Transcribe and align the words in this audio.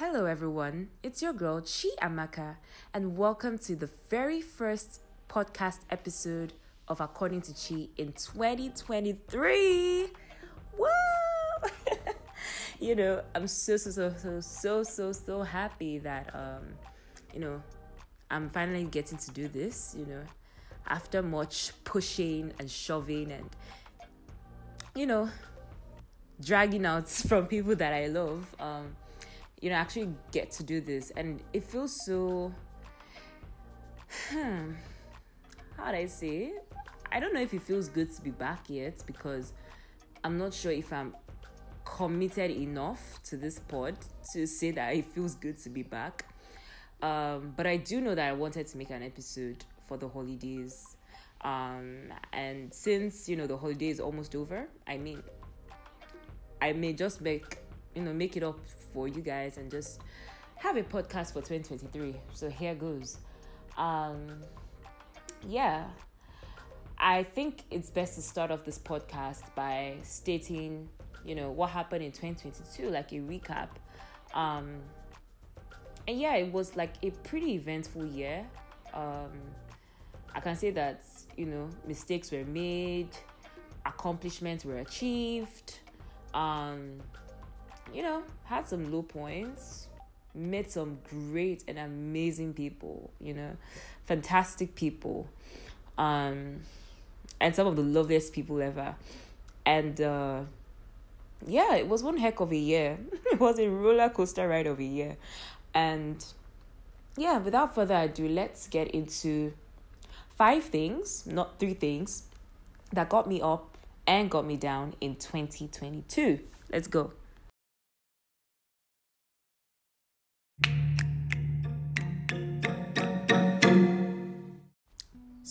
Hello, 0.00 0.26
everyone. 0.26 0.90
It's 1.02 1.22
your 1.22 1.32
girl, 1.32 1.60
Chi 1.60 1.88
Amaka, 2.00 2.58
and 2.94 3.16
welcome 3.16 3.58
to 3.58 3.74
the 3.74 3.90
very 4.08 4.40
first 4.40 5.00
podcast 5.28 5.80
episode 5.90 6.52
of 6.86 7.00
According 7.00 7.40
to 7.40 7.52
Chi 7.52 7.88
in 7.96 8.12
2023. 8.12 10.06
Woo! 10.78 10.86
you 12.78 12.94
know, 12.94 13.24
I'm 13.34 13.48
so, 13.48 13.76
so, 13.76 13.90
so, 13.90 14.14
so, 14.16 14.40
so, 14.40 14.84
so, 14.84 15.10
so 15.10 15.42
happy 15.42 15.98
that, 15.98 16.32
um, 16.32 16.62
you 17.34 17.40
know, 17.40 17.60
I'm 18.30 18.50
finally 18.50 18.84
getting 18.84 19.18
to 19.18 19.32
do 19.32 19.48
this, 19.48 19.96
you 19.98 20.06
know, 20.06 20.22
after 20.86 21.24
much 21.24 21.72
pushing 21.82 22.52
and 22.60 22.70
shoving 22.70 23.32
and, 23.32 23.50
you 24.94 25.06
know, 25.06 25.28
dragging 26.40 26.86
out 26.86 27.08
from 27.28 27.48
people 27.48 27.74
that 27.74 27.92
I 27.92 28.06
love. 28.06 28.54
Um, 28.60 28.94
you 29.60 29.70
know, 29.70 29.76
actually 29.76 30.10
get 30.32 30.50
to 30.52 30.62
do 30.62 30.80
this. 30.80 31.10
And 31.16 31.42
it 31.52 31.64
feels 31.64 32.04
so. 32.04 32.52
Hmm, 34.30 34.72
how 35.76 35.90
do 35.92 35.98
I 35.98 36.06
say? 36.06 36.52
I 37.10 37.20
don't 37.20 37.32
know 37.34 37.40
if 37.40 37.54
it 37.54 37.62
feels 37.62 37.88
good 37.88 38.14
to 38.14 38.22
be 38.22 38.30
back 38.30 38.64
yet 38.68 39.02
because 39.06 39.52
I'm 40.22 40.38
not 40.38 40.52
sure 40.52 40.72
if 40.72 40.92
I'm 40.92 41.14
committed 41.84 42.50
enough 42.50 43.22
to 43.24 43.36
this 43.36 43.58
pod 43.58 43.96
to 44.32 44.46
say 44.46 44.70
that 44.72 44.94
it 44.94 45.06
feels 45.06 45.34
good 45.34 45.58
to 45.58 45.70
be 45.70 45.82
back. 45.82 46.26
Um, 47.00 47.54
but 47.56 47.66
I 47.66 47.76
do 47.76 48.00
know 48.00 48.14
that 48.14 48.28
I 48.28 48.32
wanted 48.32 48.66
to 48.68 48.78
make 48.78 48.90
an 48.90 49.02
episode 49.02 49.64
for 49.86 49.96
the 49.96 50.08
holidays. 50.08 50.84
Um, 51.40 52.12
and 52.32 52.74
since 52.74 53.28
you 53.28 53.36
know 53.36 53.46
the 53.46 53.56
holiday 53.56 53.88
is 53.88 54.00
almost 54.00 54.34
over, 54.34 54.68
I 54.86 54.98
mean, 54.98 55.22
I 56.60 56.72
may 56.72 56.92
just 56.92 57.20
make 57.20 57.58
you 57.98 58.04
know 58.04 58.12
make 58.12 58.36
it 58.36 58.44
up 58.44 58.60
for 58.92 59.08
you 59.08 59.20
guys 59.20 59.58
and 59.58 59.70
just 59.70 60.00
have 60.56 60.76
a 60.76 60.82
podcast 60.82 61.32
for 61.32 61.40
2023. 61.40 62.14
So 62.32 62.48
here 62.48 62.74
goes. 62.74 63.18
Um, 63.76 64.28
yeah, 65.46 65.84
I 66.98 67.24
think 67.24 67.62
it's 67.70 67.90
best 67.90 68.14
to 68.14 68.22
start 68.22 68.50
off 68.50 68.64
this 68.64 68.78
podcast 68.78 69.42
by 69.54 69.96
stating, 70.02 70.88
you 71.24 71.34
know, 71.34 71.50
what 71.50 71.70
happened 71.70 72.04
in 72.04 72.12
2022, 72.12 72.90
like 72.90 73.12
a 73.12 73.16
recap. 73.16 73.68
Um, 74.34 74.76
and 76.06 76.18
yeah, 76.20 76.34
it 76.36 76.52
was 76.52 76.76
like 76.76 76.94
a 77.02 77.10
pretty 77.10 77.54
eventful 77.54 78.06
year. 78.06 78.44
Um, 78.94 79.30
I 80.34 80.40
can 80.40 80.56
say 80.56 80.70
that, 80.70 81.02
you 81.36 81.46
know, 81.46 81.68
mistakes 81.86 82.30
were 82.30 82.44
made, 82.44 83.10
accomplishments 83.86 84.64
were 84.64 84.78
achieved. 84.78 85.78
Um, 86.34 87.00
you 87.94 88.02
know, 88.02 88.22
had 88.44 88.68
some 88.68 88.92
low 88.92 89.02
points, 89.02 89.88
met 90.34 90.70
some 90.70 90.98
great 91.08 91.64
and 91.66 91.78
amazing 91.78 92.54
people, 92.54 93.10
you 93.20 93.34
know, 93.34 93.56
fantastic 94.06 94.74
people, 94.74 95.28
um, 95.96 96.60
and 97.40 97.54
some 97.54 97.66
of 97.66 97.76
the 97.76 97.82
loveliest 97.82 98.32
people 98.32 98.60
ever. 98.62 98.94
And 99.66 100.00
uh, 100.00 100.40
yeah, 101.46 101.74
it 101.76 101.88
was 101.88 102.02
one 102.02 102.16
heck 102.16 102.40
of 102.40 102.52
a 102.52 102.56
year. 102.56 102.98
it 103.32 103.38
was 103.38 103.58
a 103.58 103.68
roller 103.68 104.08
coaster 104.08 104.48
ride 104.48 104.66
of 104.66 104.78
a 104.78 104.84
year. 104.84 105.16
And 105.74 106.24
yeah, 107.16 107.38
without 107.38 107.74
further 107.74 107.96
ado, 107.96 108.28
let's 108.28 108.68
get 108.68 108.88
into 108.88 109.52
five 110.36 110.64
things, 110.64 111.26
not 111.26 111.58
three 111.58 111.74
things, 111.74 112.24
that 112.92 113.08
got 113.08 113.28
me 113.28 113.40
up 113.42 113.76
and 114.06 114.30
got 114.30 114.46
me 114.46 114.56
down 114.56 114.94
in 115.00 115.16
2022. 115.16 116.40
Let's 116.72 116.86
go. 116.86 117.12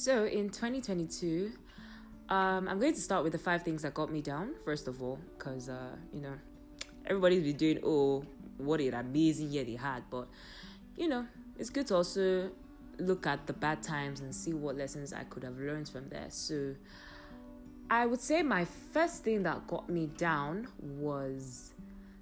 So 0.07 0.23
in 0.23 0.49
2022, 0.51 1.51
um, 2.29 2.69
I'm 2.69 2.79
going 2.79 2.93
to 2.93 3.01
start 3.01 3.25
with 3.25 3.33
the 3.33 3.37
five 3.37 3.63
things 3.63 3.81
that 3.81 3.93
got 3.93 4.09
me 4.09 4.21
down, 4.21 4.53
first 4.63 4.87
of 4.87 5.03
all, 5.03 5.19
because, 5.37 5.67
uh, 5.67 5.97
you 6.13 6.21
know, 6.21 6.31
everybody's 7.05 7.43
been 7.43 7.57
doing, 7.57 7.79
oh, 7.83 8.23
what 8.55 8.79
an 8.79 8.93
amazing 8.93 9.51
year 9.51 9.65
they 9.65 9.75
had. 9.75 10.03
But, 10.09 10.29
you 10.95 11.09
know, 11.09 11.25
it's 11.59 11.69
good 11.69 11.87
to 11.87 11.95
also 11.95 12.51
look 12.99 13.27
at 13.27 13.47
the 13.47 13.51
bad 13.51 13.83
times 13.83 14.21
and 14.21 14.33
see 14.33 14.53
what 14.53 14.77
lessons 14.77 15.11
I 15.11 15.25
could 15.25 15.43
have 15.43 15.59
learned 15.59 15.89
from 15.89 16.07
there. 16.07 16.27
So, 16.29 16.75
I 17.89 18.05
would 18.05 18.21
say 18.21 18.43
my 18.43 18.63
first 18.63 19.25
thing 19.25 19.43
that 19.43 19.67
got 19.67 19.89
me 19.89 20.05
down 20.15 20.69
was 20.79 21.73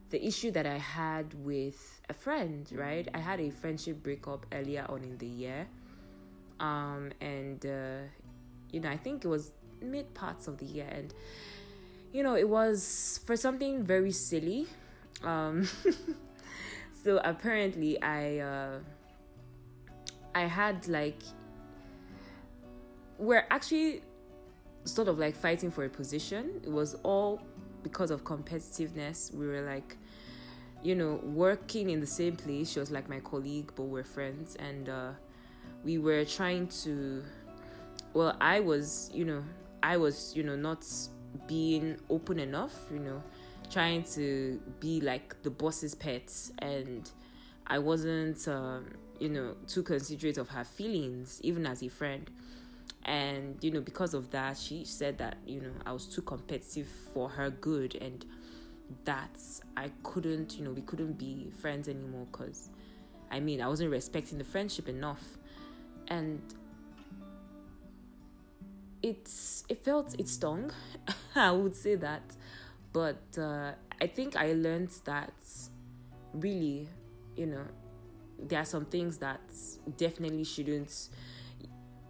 the 0.09 0.25
issue 0.25 0.49
that 0.53 0.65
I 0.65 0.79
had 0.79 1.35
with 1.45 2.01
a 2.09 2.15
friend, 2.15 2.67
right? 2.73 3.07
I 3.13 3.19
had 3.19 3.39
a 3.39 3.51
friendship 3.51 4.01
breakup 4.01 4.47
earlier 4.51 4.87
on 4.89 5.03
in 5.03 5.19
the 5.19 5.27
year 5.27 5.67
um, 6.59 7.11
and 7.21 7.65
uh, 7.65 8.07
you 8.71 8.79
know 8.79 8.89
I 8.89 8.97
think 8.97 9.25
it 9.25 9.27
was 9.27 9.51
mid 9.81 10.13
parts 10.13 10.47
of 10.47 10.57
the 10.57 10.65
year, 10.65 10.87
and 10.89 11.13
you 12.11 12.23
know 12.23 12.35
it 12.35 12.47
was 12.47 13.19
for 13.25 13.35
something 13.35 13.83
very 13.83 14.11
silly. 14.11 14.67
Um, 15.23 15.67
so 17.03 17.19
apparently 17.23 18.01
I 18.01 18.39
uh, 18.39 18.79
I 20.33 20.41
had 20.41 20.87
like 20.87 21.21
we're 23.17 23.45
actually 23.49 24.01
sort 24.83 25.07
of 25.07 25.17
like 25.17 25.35
fighting 25.35 25.71
for 25.71 25.85
a 25.85 25.89
position. 25.89 26.61
It 26.63 26.71
was 26.71 26.95
all 27.03 27.41
because 27.83 28.11
of 28.11 28.23
competitiveness. 28.23 29.33
We 29.33 29.47
were 29.47 29.61
like, 29.61 29.97
you 30.83 30.95
know, 30.95 31.19
working 31.23 31.89
in 31.89 31.99
the 31.99 32.07
same 32.07 32.35
place. 32.35 32.71
She 32.71 32.79
was 32.79 32.91
like 32.91 33.09
my 33.09 33.19
colleague, 33.19 33.71
but 33.75 33.83
we're 33.83 34.03
friends, 34.03 34.55
and 34.55 34.89
uh, 34.89 35.11
we 35.85 35.97
were 35.99 36.25
trying 36.25 36.67
to 36.67 37.23
well 38.13 38.35
i 38.41 38.59
was 38.59 39.09
you 39.13 39.23
know 39.23 39.43
i 39.83 39.95
was 39.95 40.35
you 40.35 40.43
know 40.43 40.55
not 40.55 40.83
being 41.47 41.95
open 42.09 42.39
enough 42.39 42.73
you 42.91 42.99
know 42.99 43.21
trying 43.71 44.03
to 44.03 44.61
be 44.79 45.01
like 45.01 45.41
the 45.43 45.49
boss's 45.49 45.95
pet. 45.95 46.31
And 46.59 47.09
i 47.67 47.79
wasn't 47.79 48.47
um, 48.47 48.85
you 49.19 49.29
know 49.29 49.55
too 49.67 49.83
considerate 49.83 50.37
of 50.37 50.49
her 50.49 50.63
feelings 50.63 51.39
even 51.43 51.65
as 51.65 51.81
a 51.83 51.89
friend. 51.89 52.29
And 53.03 53.57
you 53.61 53.71
know 53.71 53.81
because 53.81 54.13
of 54.13 54.31
that 54.31 54.57
she 54.57 54.83
said 54.83 55.19
that 55.19 55.37
you 55.45 55.61
know 55.61 55.71
i 55.85 55.91
was 55.91 56.07
too 56.07 56.23
competitive 56.23 56.87
for 57.13 57.29
her 57.29 57.51
good 57.51 57.95
and 58.01 58.25
that 59.03 59.39
i 59.77 59.91
couldn't 60.01 60.57
you 60.57 60.63
know 60.63 60.71
we 60.71 60.81
couldn't 60.81 61.13
be 61.13 61.51
friends 61.59 61.87
anymore 61.87 62.25
because 62.31 62.69
i 63.31 63.39
mean 63.39 63.61
i 63.61 63.67
wasn't 63.67 63.91
respecting 63.91 64.39
the 64.39 64.43
friendship 64.43 64.89
enough 64.89 65.37
and 66.07 66.41
it's 69.05 69.63
it 69.69 69.83
felt 69.83 70.15
it 70.19 70.27
stung 70.27 70.71
i 71.35 71.51
would 71.51 71.75
say 71.75 71.95
that. 71.95 72.23
But 72.91 73.23
uh, 73.37 73.73
i 74.01 74.07
think 74.07 74.35
i 74.35 74.53
learned 74.53 74.89
that 75.03 75.33
really 76.33 76.87
you 77.35 77.45
know 77.45 77.65
there 78.39 78.59
are 78.59 78.65
some 78.65 78.85
things 78.85 79.17
that 79.19 79.41
definitely 79.97 80.43
shouldn't 80.43 81.09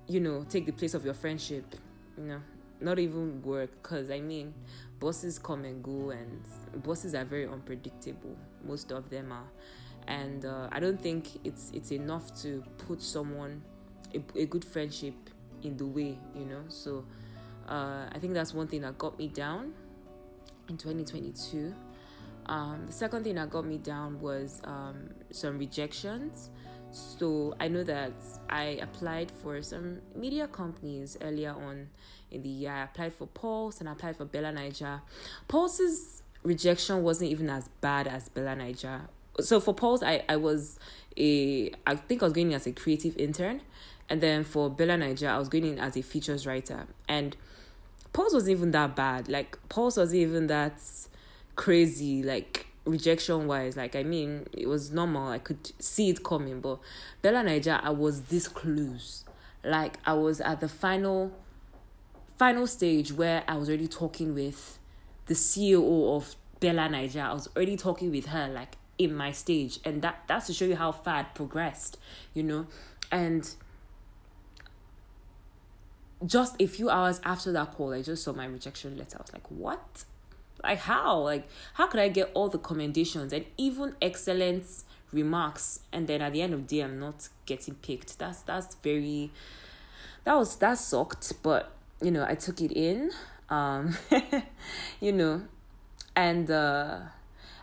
you 0.07 0.19
know 0.19 0.45
take 0.47 0.66
the 0.66 0.72
place 0.72 0.94
of 0.94 1.03
your 1.03 1.13
friendship 1.13 1.75
you 2.17 2.23
know 2.23 2.41
not 2.81 3.00
even 3.00 3.41
work. 3.41 3.72
Because 3.81 4.09
i 4.12 4.19
mean 4.19 4.53
bosses 5.00 5.38
come 5.39 5.66
and 5.66 5.83
go 5.83 6.12
and 6.12 6.41
bosses 6.83 7.13
are 7.13 7.25
very 7.25 7.47
unpredictable 7.47 8.38
most 8.66 8.91
of 8.91 9.09
them 9.09 9.31
are. 9.31 9.50
And 10.07 10.45
uh, 10.45 10.69
i 10.72 10.79
don't 10.79 11.01
think 11.01 11.27
it's 11.44 11.72
it's 11.73 11.91
enough 11.91 12.39
to 12.44 12.63
put 12.88 13.01
someone 13.01 13.62
a, 14.36 14.46
good 14.46 14.66
friendship 14.66 15.16
in 15.64 15.78
the 15.78 15.86
way, 15.86 16.18
you 16.36 16.46
know. 16.46 16.64
So 16.70 17.06
uh, 17.68 18.06
I 18.12 18.18
think 18.20 18.34
that's 18.34 18.53
one 18.53 18.68
thing 18.68 18.81
that 18.81 18.98
got 18.98 19.18
me 19.18 19.28
down 19.28 19.74
in 20.70 20.78
2022. 20.78 21.74
Um, 22.48 22.84
the 22.86 22.94
second 22.94 23.24
thing 23.24 23.36
that 23.36 23.50
got 23.50 23.66
me 23.66 23.78
down 23.78 24.20
was 24.22 24.62
um, 24.66 25.09
some 25.31 25.57
rejections. 25.57 26.50
So 26.92 27.56
I 27.60 27.68
know 27.68 27.84
that 27.84 28.13
I 28.50 28.80
applied 28.81 29.31
for 29.31 29.62
some 29.62 30.00
media 30.16 30.48
companies 30.48 31.18
earlier 31.22 31.51
on 31.51 31.89
in 32.31 32.42
the 32.44 32.50
year. 32.50 32.72
I 32.72 32.84
applied 32.84 33.13
for 33.13 33.28
Pulse 33.28 33.80
and 33.80 33.89
I 33.89 33.94
applied 33.94 34.18
for 34.18 34.25
Bella 34.25 34.54
Naija. 34.54 35.01
Pulse's 35.48 36.24
rejection 36.44 37.04
wasn't 37.04 37.31
even 37.31 37.50
as 37.50 37.68
bad 37.81 38.07
as 38.07 38.30
Bella 38.30 38.56
Naija. 38.56 39.01
So 39.42 39.60
for 39.60 39.74
Pulse, 39.74 40.04
I, 40.04 40.24
I 40.30 40.38
was 40.38 40.80
a 41.18 41.72
I 41.86 41.95
think 41.95 42.22
I 42.22 42.25
was 42.25 42.34
going 42.34 42.54
as 42.54 42.68
a 42.68 42.72
creative 42.72 43.18
intern. 43.18 43.62
And 44.10 44.22
then 44.22 44.44
for 44.44 44.69
Bella 44.69 44.94
Naija, 44.94 45.28
I 45.28 45.38
was 45.38 45.50
going 45.50 45.66
in 45.66 45.80
as 45.80 45.98
a 45.98 46.02
features 46.02 46.46
writer. 46.46 46.86
And 47.07 47.36
Pulse 48.13 48.34
wasn't 48.34 48.52
even 48.52 48.72
that 48.72 48.96
bad. 48.96 49.28
Like 49.28 49.57
Pulse 49.69 49.98
wasn't 49.98 50.22
even 50.22 50.48
that 50.48 50.81
crazy, 51.56 52.24
like 52.24 52.68
rejection 52.86 53.48
wise. 53.48 53.75
Like 53.75 53.96
I 53.96 54.04
mean, 54.04 54.48
it 54.54 54.68
was 54.68 54.92
normal. 54.92 55.30
I 55.30 55.40
could 55.40 55.72
see 55.80 56.10
it 56.10 56.24
coming. 56.24 56.62
But 56.62 56.80
Bella 57.22 57.44
Naija, 57.44 57.84
I 57.84 57.90
was 57.90 58.24
this 58.24 58.48
close. 58.48 59.25
Like 59.63 59.98
I 60.06 60.13
was 60.13 60.40
at 60.40 60.62
the 60.62 60.69
final 60.69 61.31
final 62.38 62.68
stage 62.68 63.12
where 63.12 63.44
I 63.48 63.56
was 63.56 63.69
already 63.69 63.88
talking 63.88 64.36
with 64.36 64.78
the 65.25 65.34
CEO 65.34 66.16
of 66.16 66.36
Bella 66.60 66.88
Naija. 66.90 67.22
I 67.22 67.34
was 67.34 67.50
already 67.56 67.75
talking 67.75 68.12
with 68.12 68.28
her. 68.28 68.48
Like 68.48 68.78
in 68.98 69.13
my 69.13 69.31
stage 69.31 69.80
and 69.84 70.01
that 70.01 70.24
that's 70.28 70.48
to 70.48 70.54
show 70.54 70.66
you 70.66 70.75
how 70.75 70.92
far 70.92 71.16
I'd 71.16 71.36
progressed 71.36 71.98
you 72.34 72.44
know 72.44 72.66
and 73.12 73.50
just 76.25 76.56
a 76.62 76.67
few 76.67 76.89
hours 76.89 77.19
after 77.23 77.51
that 77.51 77.73
call 77.73 77.94
i 77.94 78.01
just 78.01 78.23
saw 78.23 78.33
my 78.33 78.45
rejection 78.45 78.97
letter 78.97 79.17
i 79.17 79.21
was 79.21 79.33
like 79.33 79.50
what 79.50 80.06
like 80.63 80.79
how 80.79 81.19
like 81.19 81.47
how 81.73 81.88
could 81.88 82.00
i 82.00 82.07
get 82.07 82.31
all 82.33 82.47
the 82.47 82.57
commendations 82.57 83.33
and 83.33 83.45
even 83.57 83.95
excellent 84.01 84.65
remarks 85.12 85.81
and 85.91 86.07
then 86.07 86.21
at 86.21 86.33
the 86.33 86.41
end 86.41 86.53
of 86.53 86.67
the 86.67 86.77
day 86.77 86.83
i'm 86.83 87.00
not 87.00 87.29
getting 87.45 87.75
picked 87.75 88.17
that's 88.17 88.41
that's 88.41 88.75
very 88.75 89.31
that 90.23 90.35
was 90.35 90.56
that 90.57 90.77
sucked 90.77 91.33
but 91.44 91.71
you 92.01 92.12
know 92.12 92.25
i 92.27 92.35
took 92.35 92.62
it 92.62 92.71
in 92.71 93.12
um 93.50 93.95
you 95.00 95.12
know 95.12 95.41
and 96.15 96.50
uh 96.50 97.00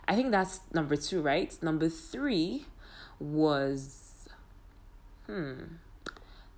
I 0.07 0.15
think 0.15 0.31
that's 0.31 0.59
number 0.73 0.95
two, 0.95 1.21
right? 1.21 1.55
Number 1.61 1.87
three 1.87 2.65
was, 3.19 4.27
hmm, 5.27 5.53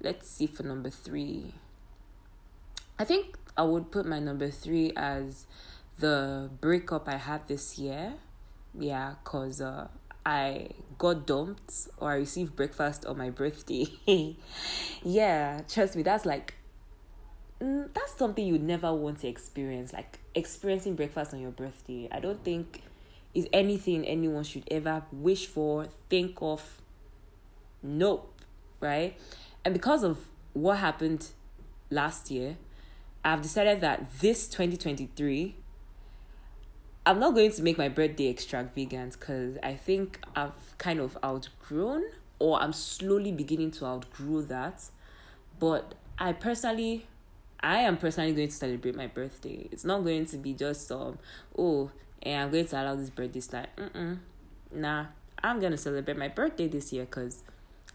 let's 0.01 0.29
see 0.29 0.47
for 0.47 0.63
number 0.63 0.89
three. 0.89 1.53
I 2.97 3.03
think 3.03 3.37
I 3.57 3.63
would 3.63 3.91
put 3.91 4.05
my 4.05 4.19
number 4.19 4.49
three 4.49 4.91
as 4.95 5.45
the 5.99 6.49
breakup 6.61 7.07
I 7.07 7.17
had 7.17 7.47
this 7.47 7.77
year. 7.77 8.13
Yeah, 8.77 9.15
because 9.23 9.61
uh, 9.61 9.87
I 10.25 10.69
got 10.97 11.27
dumped 11.27 11.73
or 11.97 12.11
I 12.11 12.15
received 12.15 12.55
breakfast 12.55 13.05
on 13.05 13.17
my 13.17 13.29
birthday. 13.29 13.85
yeah, 15.03 15.61
trust 15.67 15.95
me, 15.95 16.03
that's 16.03 16.25
like, 16.25 16.55
mm, 17.61 17.93
that's 17.93 18.17
something 18.17 18.45
you 18.45 18.57
never 18.57 18.93
want 18.93 19.19
to 19.21 19.27
experience. 19.27 19.93
Like 19.93 20.19
experiencing 20.33 20.95
breakfast 20.95 21.33
on 21.33 21.41
your 21.41 21.51
birthday. 21.51 22.07
I 22.11 22.19
don't 22.19 22.43
think 22.43 22.81
is 23.33 23.47
anything 23.51 24.05
anyone 24.05 24.45
should 24.45 24.63
ever 24.71 25.03
wish 25.11 25.47
for, 25.47 25.87
think 26.09 26.37
of. 26.41 26.81
Nope, 27.83 28.33
right? 28.79 29.17
And 29.65 29.73
because 29.73 30.03
of 30.03 30.17
what 30.53 30.77
happened 30.77 31.27
last 31.89 32.31
year, 32.31 32.55
I've 33.25 33.41
decided 33.41 33.81
that 33.81 34.19
this 34.19 34.47
2023, 34.47 35.55
I'm 37.07 37.19
not 37.19 37.33
going 37.33 37.51
to 37.51 37.63
make 37.63 37.77
my 37.77 37.89
birthday 37.89 38.29
extravagant 38.29 39.19
because 39.19 39.57
I 39.63 39.73
think 39.73 40.19
I've 40.35 40.77
kind 40.77 40.99
of 40.99 41.17
outgrown 41.23 42.03
or 42.39 42.61
I'm 42.61 42.71
slowly 42.71 43.31
beginning 43.31 43.71
to 43.71 43.85
outgrow 43.85 44.41
that. 44.43 44.83
But 45.59 45.95
I 46.17 46.33
personally 46.33 47.07
I 47.61 47.79
am 47.79 47.97
personally 47.97 48.33
going 48.33 48.49
to 48.49 48.55
celebrate 48.55 48.95
my 48.95 49.07
birthday. 49.07 49.67
It's 49.71 49.83
not 49.83 50.03
going 50.03 50.27
to 50.27 50.37
be 50.37 50.53
just 50.53 50.91
um 50.91 51.17
oh 51.57 51.91
and 52.21 52.43
I'm 52.43 52.51
going 52.51 52.67
to 52.67 52.81
allow 52.81 52.95
this 52.95 53.09
birthday 53.09 53.41
like, 53.51 53.75
mm 53.75 54.19
nah, 54.71 55.05
I'm 55.43 55.59
gonna 55.59 55.77
celebrate 55.77 56.17
my 56.17 56.27
birthday 56.27 56.67
this 56.67 56.91
year 56.93 57.05
because 57.05 57.43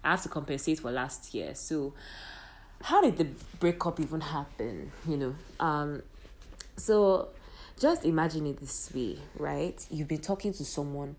I 0.03 0.11
have 0.11 0.23
to 0.23 0.29
compensate 0.29 0.81
for 0.81 0.91
last 0.91 1.35
year. 1.35 1.55
So, 1.55 1.93
how 2.83 3.01
did 3.03 3.17
the 3.17 3.27
breakup 3.59 4.01
even 4.01 4.21
happen? 4.21 4.93
You 5.07 5.17
know, 5.17 5.35
um, 5.59 6.03
so 6.77 7.29
just 7.79 8.05
imagine 8.05 8.47
it 8.47 8.59
this 8.59 8.91
way, 8.95 9.19
right? 9.39 9.85
You've 9.91 10.09
been 10.09 10.21
talking 10.21 10.53
to 10.55 10.65
someone 10.65 11.17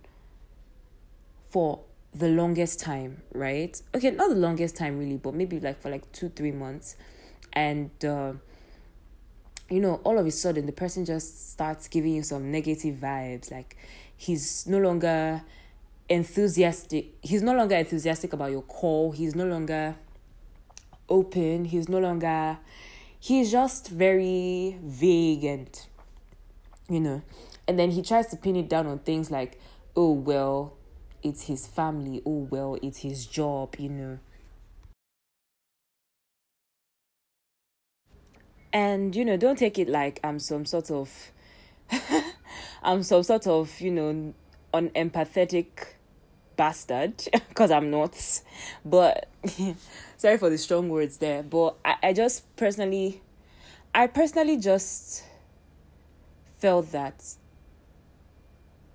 for 1.49 1.79
the 2.13 2.27
longest 2.27 2.79
time, 2.79 3.21
right? 3.33 3.79
Okay, 3.95 4.11
not 4.11 4.29
the 4.29 4.35
longest 4.35 4.75
time 4.75 4.97
really, 4.97 5.17
but 5.17 5.33
maybe 5.33 5.59
like 5.59 5.81
for 5.81 5.89
like 5.89 6.11
two, 6.11 6.29
three 6.29 6.51
months, 6.51 6.95
and. 7.53 7.91
Uh, 8.03 8.33
you 9.69 9.79
know, 9.79 10.01
all 10.03 10.19
of 10.19 10.25
a 10.27 10.31
sudden 10.31 10.65
the 10.65 10.73
person 10.73 11.05
just 11.05 11.51
starts 11.53 11.87
giving 11.87 12.13
you 12.13 12.23
some 12.23 12.51
negative 12.51 12.95
vibes. 12.95 13.49
Like 13.49 13.77
he's 14.17 14.67
no 14.67 14.77
longer 14.79 15.41
enthusiastic. 16.09 17.15
He's 17.21 17.41
no 17.41 17.55
longer 17.55 17.75
enthusiastic 17.75 18.33
about 18.33 18.51
your 18.51 18.63
call. 18.63 19.13
He's 19.13 19.33
no 19.33 19.45
longer 19.45 19.95
open. 21.11 21.65
He's 21.65 21.87
no 21.89 21.99
longer. 21.99 22.57
He's 23.19 23.51
just 23.51 23.89
very 23.89 24.77
vague 24.83 25.43
and, 25.43 25.87
you 26.89 26.99
know, 26.99 27.21
and 27.67 27.77
then 27.77 27.91
he 27.91 28.01
tries 28.01 28.27
to 28.27 28.37
pin 28.37 28.55
it 28.55 28.67
down 28.67 28.87
on 28.87 28.99
things 28.99 29.29
like, 29.29 29.59
oh, 29.95 30.11
well, 30.13 30.73
it's 31.21 31.43
his 31.43 31.67
family. 31.67 32.23
Oh, 32.25 32.47
well, 32.49 32.77
it's 32.81 32.99
his 32.99 33.27
job, 33.27 33.75
you 33.77 33.89
know 33.89 34.19
and 38.73 39.15
you 39.15 39.25
know 39.25 39.37
don't 39.37 39.57
take 39.57 39.77
it 39.77 39.89
like 39.89 40.19
i'm 40.23 40.39
some 40.39 40.65
sort 40.65 40.89
of 40.91 41.31
i'm 42.83 43.03
some 43.03 43.23
sort 43.23 43.47
of 43.47 43.79
you 43.81 43.91
know 43.91 44.33
unempathetic 44.73 45.65
bastard 46.61 47.15
because 47.49 47.71
i'm 47.71 47.89
not 47.89 48.15
but 48.85 49.27
sorry 50.17 50.37
for 50.37 50.51
the 50.51 50.59
strong 50.59 50.89
words 50.89 51.17
there 51.17 51.41
but 51.41 51.75
I, 51.83 51.95
I 52.03 52.13
just 52.13 52.55
personally 52.55 53.19
i 53.95 54.05
personally 54.05 54.57
just 54.57 55.23
felt 56.59 56.91
that 56.91 57.23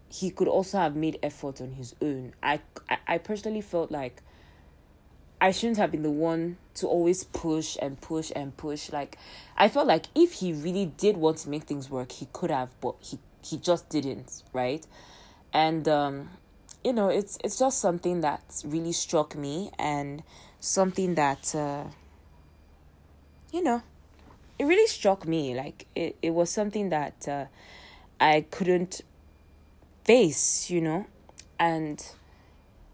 he 0.08 0.30
could 0.30 0.46
also 0.46 0.78
have 0.78 0.94
made 0.94 1.18
effort 1.24 1.60
on 1.60 1.72
his 1.72 1.96
own 2.00 2.34
i 2.40 2.60
i, 2.88 2.98
I 3.08 3.18
personally 3.18 3.62
felt 3.62 3.90
like 3.90 4.22
I 5.38 5.50
shouldn't 5.50 5.76
have 5.76 5.90
been 5.90 6.02
the 6.02 6.10
one 6.10 6.56
to 6.76 6.86
always 6.86 7.24
push 7.24 7.76
and 7.82 8.00
push 8.00 8.32
and 8.34 8.56
push. 8.56 8.90
Like 8.90 9.18
I 9.54 9.68
felt 9.68 9.86
like 9.86 10.06
if 10.14 10.32
he 10.32 10.54
really 10.54 10.86
did 10.86 11.18
want 11.18 11.36
to 11.40 11.50
make 11.50 11.64
things 11.64 11.90
work, 11.90 12.10
he 12.10 12.26
could 12.32 12.50
have, 12.50 12.70
but 12.80 12.94
he 13.00 13.18
he 13.42 13.58
just 13.58 13.90
didn't, 13.90 14.42
right? 14.54 14.84
And 15.52 15.86
um, 15.88 16.30
you 16.86 16.92
know, 16.92 17.08
it's 17.08 17.36
it's 17.42 17.58
just 17.58 17.80
something 17.80 18.20
that 18.20 18.62
really 18.64 18.92
struck 18.92 19.34
me 19.34 19.72
and 19.76 20.22
something 20.60 21.16
that 21.16 21.52
uh, 21.52 21.82
you 23.52 23.60
know, 23.60 23.82
it 24.56 24.66
really 24.66 24.86
struck 24.86 25.26
me. 25.26 25.52
Like 25.52 25.86
it, 25.96 26.14
it 26.22 26.30
was 26.30 26.48
something 26.48 26.90
that 26.90 27.26
uh, 27.26 27.46
I 28.20 28.46
couldn't 28.52 29.00
face, 30.04 30.70
you 30.70 30.80
know, 30.80 31.06
and 31.58 32.06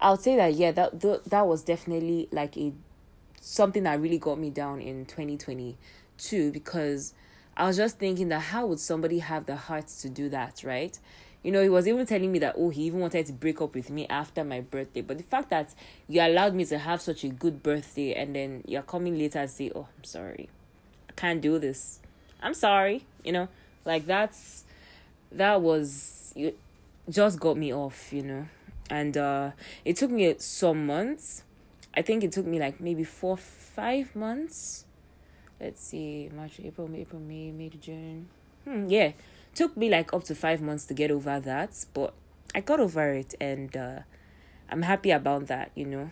I'll 0.00 0.16
say 0.16 0.36
that 0.36 0.54
yeah, 0.54 0.72
that 0.72 0.98
that 1.26 1.46
was 1.46 1.62
definitely 1.62 2.30
like 2.32 2.56
a 2.56 2.72
something 3.42 3.82
that 3.82 4.00
really 4.00 4.18
got 4.18 4.38
me 4.38 4.48
down 4.48 4.80
in 4.80 5.04
2022 5.04 6.50
because 6.50 7.12
I 7.58 7.66
was 7.66 7.76
just 7.76 7.98
thinking 7.98 8.30
that 8.30 8.40
how 8.40 8.64
would 8.68 8.80
somebody 8.80 9.18
have 9.18 9.44
the 9.44 9.56
heart 9.56 9.88
to 10.00 10.08
do 10.08 10.30
that, 10.30 10.64
right? 10.64 10.98
You 11.42 11.50
know, 11.52 11.62
he 11.62 11.68
was 11.68 11.88
even 11.88 12.06
telling 12.06 12.30
me 12.30 12.38
that 12.40 12.54
oh, 12.56 12.70
he 12.70 12.84
even 12.84 13.00
wanted 13.00 13.26
to 13.26 13.32
break 13.32 13.60
up 13.60 13.74
with 13.74 13.90
me 13.90 14.06
after 14.08 14.44
my 14.44 14.60
birthday. 14.60 15.00
But 15.00 15.18
the 15.18 15.24
fact 15.24 15.50
that 15.50 15.74
you 16.08 16.20
allowed 16.20 16.54
me 16.54 16.64
to 16.66 16.78
have 16.78 17.00
such 17.00 17.24
a 17.24 17.28
good 17.28 17.62
birthday 17.62 18.14
and 18.14 18.34
then 18.34 18.62
you're 18.66 18.82
coming 18.82 19.18
later 19.18 19.40
and 19.40 19.50
say, 19.50 19.70
"Oh, 19.74 19.88
I'm 19.96 20.04
sorry. 20.04 20.48
I 21.08 21.12
can't 21.12 21.40
do 21.40 21.58
this. 21.58 22.00
I'm 22.40 22.54
sorry." 22.54 23.04
You 23.24 23.32
know, 23.32 23.48
like 23.84 24.06
that's 24.06 24.64
that 25.32 25.60
was 25.60 26.32
you 26.36 26.54
just 27.10 27.40
got 27.40 27.56
me 27.56 27.74
off, 27.74 28.12
you 28.12 28.22
know 28.22 28.46
and 28.92 29.16
uh, 29.16 29.50
it 29.86 29.96
took 29.96 30.10
me 30.10 30.34
some 30.38 30.86
months. 30.86 31.44
I 31.94 32.02
think 32.02 32.24
it 32.24 32.32
took 32.32 32.44
me 32.44 32.60
like 32.60 32.78
maybe 32.78 33.04
four, 33.04 33.38
five 33.38 34.14
months. 34.14 34.84
Let's 35.58 35.82
see, 35.82 36.28
March, 36.34 36.60
April, 36.62 36.88
May, 36.88 37.00
April, 37.00 37.20
May, 37.20 37.50
May 37.52 37.70
to 37.70 37.78
June. 37.78 38.28
Hmm, 38.64 38.88
yeah, 38.88 39.12
took 39.54 39.76
me 39.76 39.88
like 39.88 40.12
up 40.12 40.24
to 40.24 40.34
five 40.34 40.60
months 40.60 40.84
to 40.86 40.94
get 40.94 41.10
over 41.10 41.40
that, 41.40 41.84
but 41.94 42.14
I 42.54 42.60
got 42.60 42.80
over 42.80 43.12
it, 43.12 43.34
and 43.40 43.76
uh, 43.76 44.00
I'm 44.70 44.82
happy 44.82 45.10
about 45.10 45.46
that. 45.48 45.70
You 45.74 45.86
know. 45.86 46.10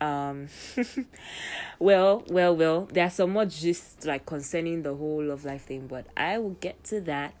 Um, 0.00 0.48
well, 1.78 2.24
well, 2.28 2.54
well. 2.56 2.88
There's 2.92 3.14
so 3.14 3.26
much 3.26 3.60
just 3.60 4.04
like 4.04 4.26
concerning 4.26 4.82
the 4.82 4.94
whole 4.94 5.30
of 5.30 5.44
life 5.44 5.62
thing, 5.62 5.86
but 5.86 6.06
I 6.16 6.38
will 6.38 6.56
get 6.60 6.82
to 6.84 7.00
that. 7.02 7.34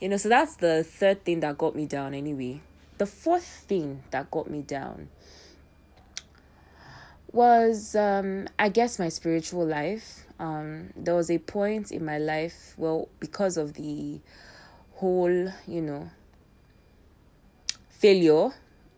You 0.00 0.08
know, 0.08 0.16
so 0.16 0.28
that's 0.28 0.56
the 0.56 0.84
third 0.84 1.24
thing 1.24 1.40
that 1.40 1.58
got 1.58 1.74
me 1.74 1.86
down 1.86 2.14
anyway 2.14 2.60
the 2.98 3.06
fourth 3.06 3.64
thing 3.68 4.02
that 4.10 4.30
got 4.30 4.50
me 4.50 4.60
down 4.60 5.08
was 7.32 7.94
um 7.94 8.48
i 8.58 8.68
guess 8.68 8.98
my 8.98 9.08
spiritual 9.08 9.64
life 9.64 10.26
um 10.40 10.90
there 10.96 11.14
was 11.14 11.30
a 11.30 11.38
point 11.38 11.92
in 11.92 12.04
my 12.04 12.18
life 12.18 12.74
well 12.76 13.08
because 13.20 13.56
of 13.56 13.74
the 13.74 14.20
whole 14.98 15.52
you 15.68 15.80
know 15.80 16.10
failure 17.90 18.50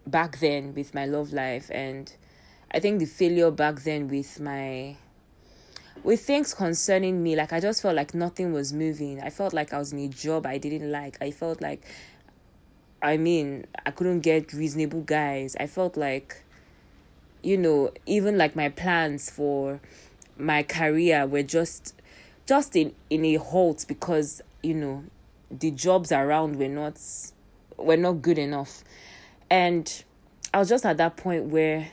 back 0.06 0.38
then 0.40 0.74
with 0.74 0.94
my 0.94 1.04
love 1.06 1.32
life. 1.32 1.70
And 1.72 2.12
i 2.72 2.80
think 2.80 3.00
the 3.00 3.06
failure 3.06 3.50
back 3.50 3.80
then 3.82 4.08
with 4.08 4.40
my 4.40 4.96
with 6.02 6.20
things 6.20 6.54
concerning 6.54 7.22
me 7.22 7.36
like 7.36 7.52
i 7.52 7.60
just 7.60 7.82
felt 7.82 7.94
like 7.94 8.14
nothing 8.14 8.52
was 8.52 8.72
moving. 8.72 9.20
I 9.20 9.30
felt 9.30 9.52
like 9.52 9.72
i 9.72 9.78
was 9.78 9.92
in 9.92 9.98
a 9.98 10.08
job 10.08 10.46
i 10.46 10.56
didn't 10.58 10.90
like. 10.90 11.18
I 11.20 11.30
felt 11.30 11.60
like 11.60 11.82
I 13.02 13.16
mean, 13.16 13.66
I 13.86 13.92
couldn't 13.92 14.20
get 14.20 14.52
reasonable 14.52 15.00
guys. 15.00 15.56
I 15.58 15.66
felt 15.66 15.96
like, 15.96 16.44
you 17.42 17.56
know, 17.56 17.92
even 18.04 18.36
like 18.36 18.54
my 18.54 18.68
plans 18.68 19.30
for 19.30 19.80
my 20.36 20.62
career 20.62 21.26
were 21.26 21.42
just 21.42 21.94
just 22.46 22.74
in 22.74 22.94
in 23.10 23.24
a 23.24 23.34
halt 23.36 23.84
because 23.86 24.42
you 24.62 24.74
know 24.74 25.04
the 25.50 25.70
jobs 25.70 26.12
around 26.12 26.56
were 26.56 26.68
not 26.68 26.98
were 27.76 27.96
not 27.96 28.22
good 28.22 28.38
enough 28.38 28.84
And 29.50 30.04
I 30.54 30.58
was 30.58 30.68
just 30.68 30.86
at 30.86 30.96
that 30.98 31.16
point 31.16 31.46
where 31.46 31.88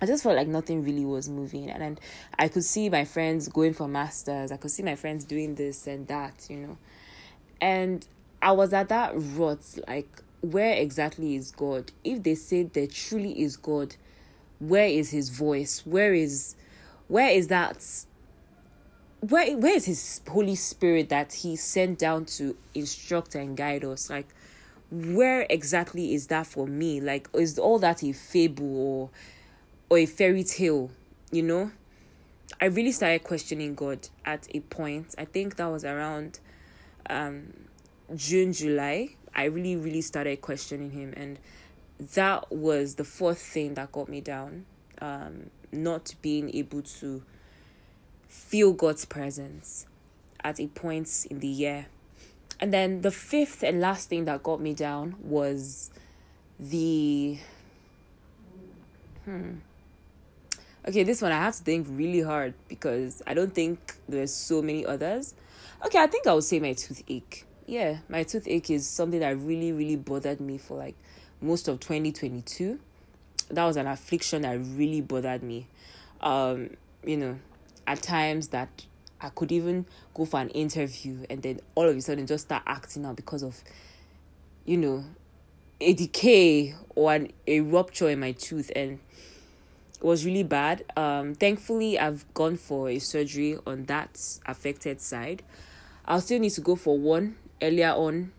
I 0.00 0.06
just 0.06 0.22
felt 0.22 0.36
like 0.36 0.48
nothing 0.48 0.84
really 0.84 1.04
was 1.04 1.28
moving. 1.28 1.70
And, 1.70 1.82
and 1.82 2.00
I 2.38 2.48
could 2.48 2.64
see 2.64 2.88
my 2.88 3.04
friends 3.04 3.48
going 3.48 3.74
for 3.74 3.88
masters. 3.88 4.52
I 4.52 4.56
could 4.56 4.70
see 4.70 4.82
my 4.82 4.96
friends 4.96 5.24
doing 5.24 5.54
this 5.54 5.86
and 5.86 6.06
that, 6.08 6.46
you 6.50 6.56
know. 6.56 6.78
And 7.60 8.06
I 8.40 8.52
was 8.52 8.72
at 8.72 8.88
that 8.88 9.12
rut, 9.14 9.60
like, 9.88 10.08
where 10.40 10.74
exactly 10.74 11.36
is 11.36 11.52
God? 11.52 11.92
If 12.02 12.22
they 12.22 12.34
say 12.34 12.64
there 12.64 12.88
truly 12.88 13.40
is 13.40 13.56
God, 13.56 13.94
where 14.58 14.86
is 14.86 15.10
his 15.10 15.28
voice? 15.30 15.82
Where 15.84 16.14
is 16.14 16.56
where 17.08 17.30
is 17.30 17.48
that 17.48 17.86
where 19.28 19.56
where 19.56 19.76
is 19.76 19.84
his 19.84 20.20
Holy 20.28 20.56
Spirit 20.56 21.08
that 21.10 21.32
he 21.32 21.54
sent 21.54 22.00
down 22.00 22.24
to 22.24 22.56
instruct 22.74 23.36
and 23.36 23.56
guide 23.56 23.84
us? 23.84 24.10
Like 24.10 24.26
where 24.90 25.46
exactly 25.48 26.12
is 26.12 26.26
that 26.26 26.46
for 26.46 26.66
me? 26.66 27.00
Like 27.00 27.28
is 27.32 27.58
all 27.58 27.78
that 27.78 28.02
a 28.02 28.12
fable 28.12 28.76
or 28.76 29.10
or 29.88 29.98
a 29.98 30.06
fairy 30.06 30.42
tale, 30.42 30.90
you 31.30 31.42
know? 31.42 31.70
I 32.60 32.66
really 32.66 32.90
started 32.92 33.22
questioning 33.22 33.74
God 33.74 34.08
at 34.24 34.48
a 34.54 34.60
point. 34.60 35.14
I 35.16 35.24
think 35.24 35.54
that 35.56 35.66
was 35.66 35.84
around 35.84 36.40
um 37.08 37.52
June, 38.16 38.52
July. 38.52 39.10
I 39.34 39.44
really, 39.44 39.76
really 39.76 40.02
started 40.02 40.40
questioning 40.40 40.90
him 40.90 41.14
and 41.16 41.38
that 42.14 42.50
was 42.50 42.96
the 42.96 43.04
fourth 43.04 43.38
thing 43.38 43.74
that 43.74 43.92
got 43.92 44.08
me 44.08 44.20
down. 44.20 44.66
Um, 45.00 45.50
not 45.70 46.14
being 46.22 46.54
able 46.54 46.82
to 46.82 47.22
feel 48.32 48.72
God's 48.72 49.04
presence 49.04 49.86
at 50.42 50.58
a 50.58 50.66
point 50.68 51.26
in 51.30 51.40
the 51.40 51.46
year. 51.46 51.86
And 52.58 52.72
then 52.72 53.02
the 53.02 53.10
fifth 53.10 53.62
and 53.62 53.80
last 53.80 54.08
thing 54.08 54.24
that 54.24 54.42
got 54.42 54.58
me 54.58 54.72
down 54.72 55.16
was 55.20 55.90
the 56.58 57.38
hmm. 59.24 59.56
Okay, 60.88 61.02
this 61.04 61.20
one 61.22 61.30
I 61.30 61.36
have 61.36 61.56
to 61.56 61.62
think 61.62 61.86
really 61.90 62.22
hard 62.22 62.54
because 62.68 63.22
I 63.26 63.34
don't 63.34 63.54
think 63.54 63.96
there's 64.08 64.34
so 64.34 64.62
many 64.62 64.84
others. 64.84 65.34
Okay, 65.84 65.98
I 65.98 66.06
think 66.06 66.26
I 66.26 66.32
would 66.32 66.42
say 66.42 66.58
my 66.58 66.72
toothache. 66.72 67.44
Yeah, 67.66 67.98
my 68.08 68.22
toothache 68.22 68.70
is 68.70 68.88
something 68.88 69.20
that 69.20 69.36
really, 69.38 69.72
really 69.72 69.96
bothered 69.96 70.40
me 70.40 70.58
for 70.58 70.78
like 70.78 70.96
most 71.40 71.68
of 71.68 71.80
2022. 71.80 72.80
That 73.50 73.64
was 73.64 73.76
an 73.76 73.86
affliction 73.86 74.42
that 74.42 74.54
really 74.54 75.02
bothered 75.02 75.42
me. 75.42 75.68
Um, 76.20 76.70
you 77.04 77.16
know, 77.16 77.38
at 77.86 78.02
times 78.02 78.48
that 78.48 78.86
I 79.20 79.28
could 79.28 79.52
even 79.52 79.86
go 80.14 80.24
for 80.24 80.40
an 80.40 80.48
interview 80.50 81.24
and 81.30 81.42
then 81.42 81.60
all 81.74 81.88
of 81.88 81.96
a 81.96 82.00
sudden 82.00 82.26
just 82.26 82.46
start 82.46 82.62
acting 82.66 83.04
out 83.04 83.16
because 83.16 83.42
of, 83.42 83.62
you 84.64 84.76
know, 84.76 85.04
a 85.80 85.92
decay 85.94 86.74
or 86.94 87.12
an, 87.12 87.32
a 87.46 87.60
rupture 87.60 88.08
in 88.08 88.20
my 88.20 88.32
tooth 88.32 88.70
and 88.74 88.98
it 89.94 90.04
was 90.04 90.26
really 90.26 90.42
bad. 90.42 90.84
Um, 90.96 91.34
thankfully, 91.34 91.98
I've 91.98 92.24
gone 92.34 92.56
for 92.56 92.88
a 92.88 92.98
surgery 92.98 93.56
on 93.66 93.84
that 93.84 94.18
affected 94.46 95.00
side. 95.00 95.42
I'll 96.04 96.20
still 96.20 96.40
need 96.40 96.50
to 96.50 96.60
go 96.60 96.74
for 96.74 96.98
one 96.98 97.36
earlier 97.60 97.90
on 97.90 98.32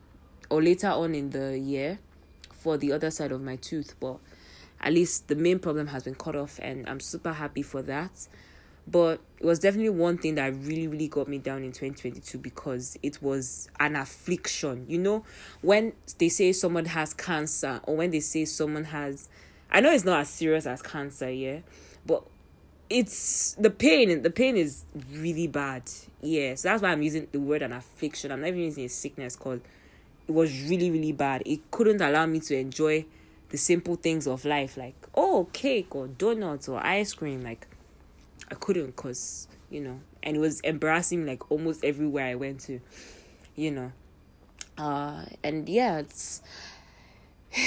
or 0.49 0.61
later 0.61 0.89
on 0.89 1.15
in 1.15 1.29
the 1.29 1.57
year 1.57 1.99
for 2.51 2.77
the 2.77 2.91
other 2.91 3.09
side 3.09 3.31
of 3.31 3.41
my 3.41 3.55
tooth, 3.55 3.95
but 3.99 4.17
at 4.81 4.93
least 4.93 5.29
the 5.29 5.35
main 5.35 5.59
problem 5.59 5.87
has 5.87 6.03
been 6.03 6.15
cut 6.15 6.35
off, 6.35 6.59
and 6.61 6.87
I'm 6.87 6.99
super 6.99 7.31
happy 7.33 7.61
for 7.61 7.81
that. 7.83 8.27
But 8.85 9.21
it 9.39 9.45
was 9.45 9.59
definitely 9.59 9.89
one 9.89 10.17
thing 10.17 10.35
that 10.35 10.53
really, 10.55 10.87
really 10.87 11.07
got 11.07 11.27
me 11.27 11.37
down 11.37 11.63
in 11.63 11.71
2022 11.71 12.37
because 12.37 12.97
it 13.01 13.21
was 13.21 13.69
an 13.79 13.95
affliction. 13.95 14.85
You 14.87 14.99
know, 14.99 15.23
when 15.61 15.93
they 16.17 16.29
say 16.29 16.51
someone 16.51 16.85
has 16.85 17.13
cancer, 17.13 17.79
or 17.83 17.95
when 17.95 18.11
they 18.11 18.19
say 18.19 18.45
someone 18.45 18.85
has, 18.85 19.29
I 19.71 19.79
know 19.79 19.91
it's 19.91 20.05
not 20.05 20.19
as 20.21 20.29
serious 20.29 20.65
as 20.65 20.81
cancer, 20.81 21.31
yeah, 21.31 21.59
but 22.05 22.23
it's 22.89 23.53
the 23.53 23.69
pain 23.69 24.21
the 24.21 24.29
pain 24.29 24.55
is 24.55 24.85
really 25.11 25.47
bad. 25.47 25.83
Yeah 26.21 26.55
so 26.55 26.69
that's 26.69 26.81
why 26.81 26.91
i'm 26.91 27.01
using 27.01 27.27
the 27.31 27.39
word 27.39 27.61
an 27.61 27.73
affliction. 27.73 28.31
I'm 28.31 28.41
not 28.41 28.49
even 28.49 28.61
using 28.61 28.85
a 28.85 28.89
sickness 28.89 29.35
called 29.35 29.61
it 30.27 30.31
was 30.31 30.63
really 30.63 30.91
really 30.91 31.11
bad. 31.11 31.43
It 31.45 31.71
couldn't 31.71 32.01
allow 32.01 32.25
me 32.25 32.39
to 32.41 32.55
enjoy 32.55 33.05
the 33.49 33.57
simple 33.57 33.95
things 33.95 34.27
of 34.27 34.45
life 34.45 34.77
like 34.77 34.95
oh 35.15 35.47
cake 35.53 35.95
or 35.95 36.07
donuts 36.07 36.67
or 36.67 36.85
ice 36.85 37.13
cream 37.13 37.41
like 37.41 37.67
i 38.53 38.55
couldn't 38.55 38.87
because 38.87 39.47
you 39.71 39.81
know 39.81 39.99
and 40.21 40.37
it 40.37 40.39
was 40.39 40.59
embarrassing 40.61 41.25
like 41.25 41.49
almost 41.51 41.83
everywhere 41.83 42.27
i 42.27 42.35
went 42.35 42.59
to 42.59 42.79
you 43.55 43.71
know. 43.71 43.91
Uh 44.77 45.25
and 45.43 45.69
yeah 45.69 45.99
it's 45.99 46.41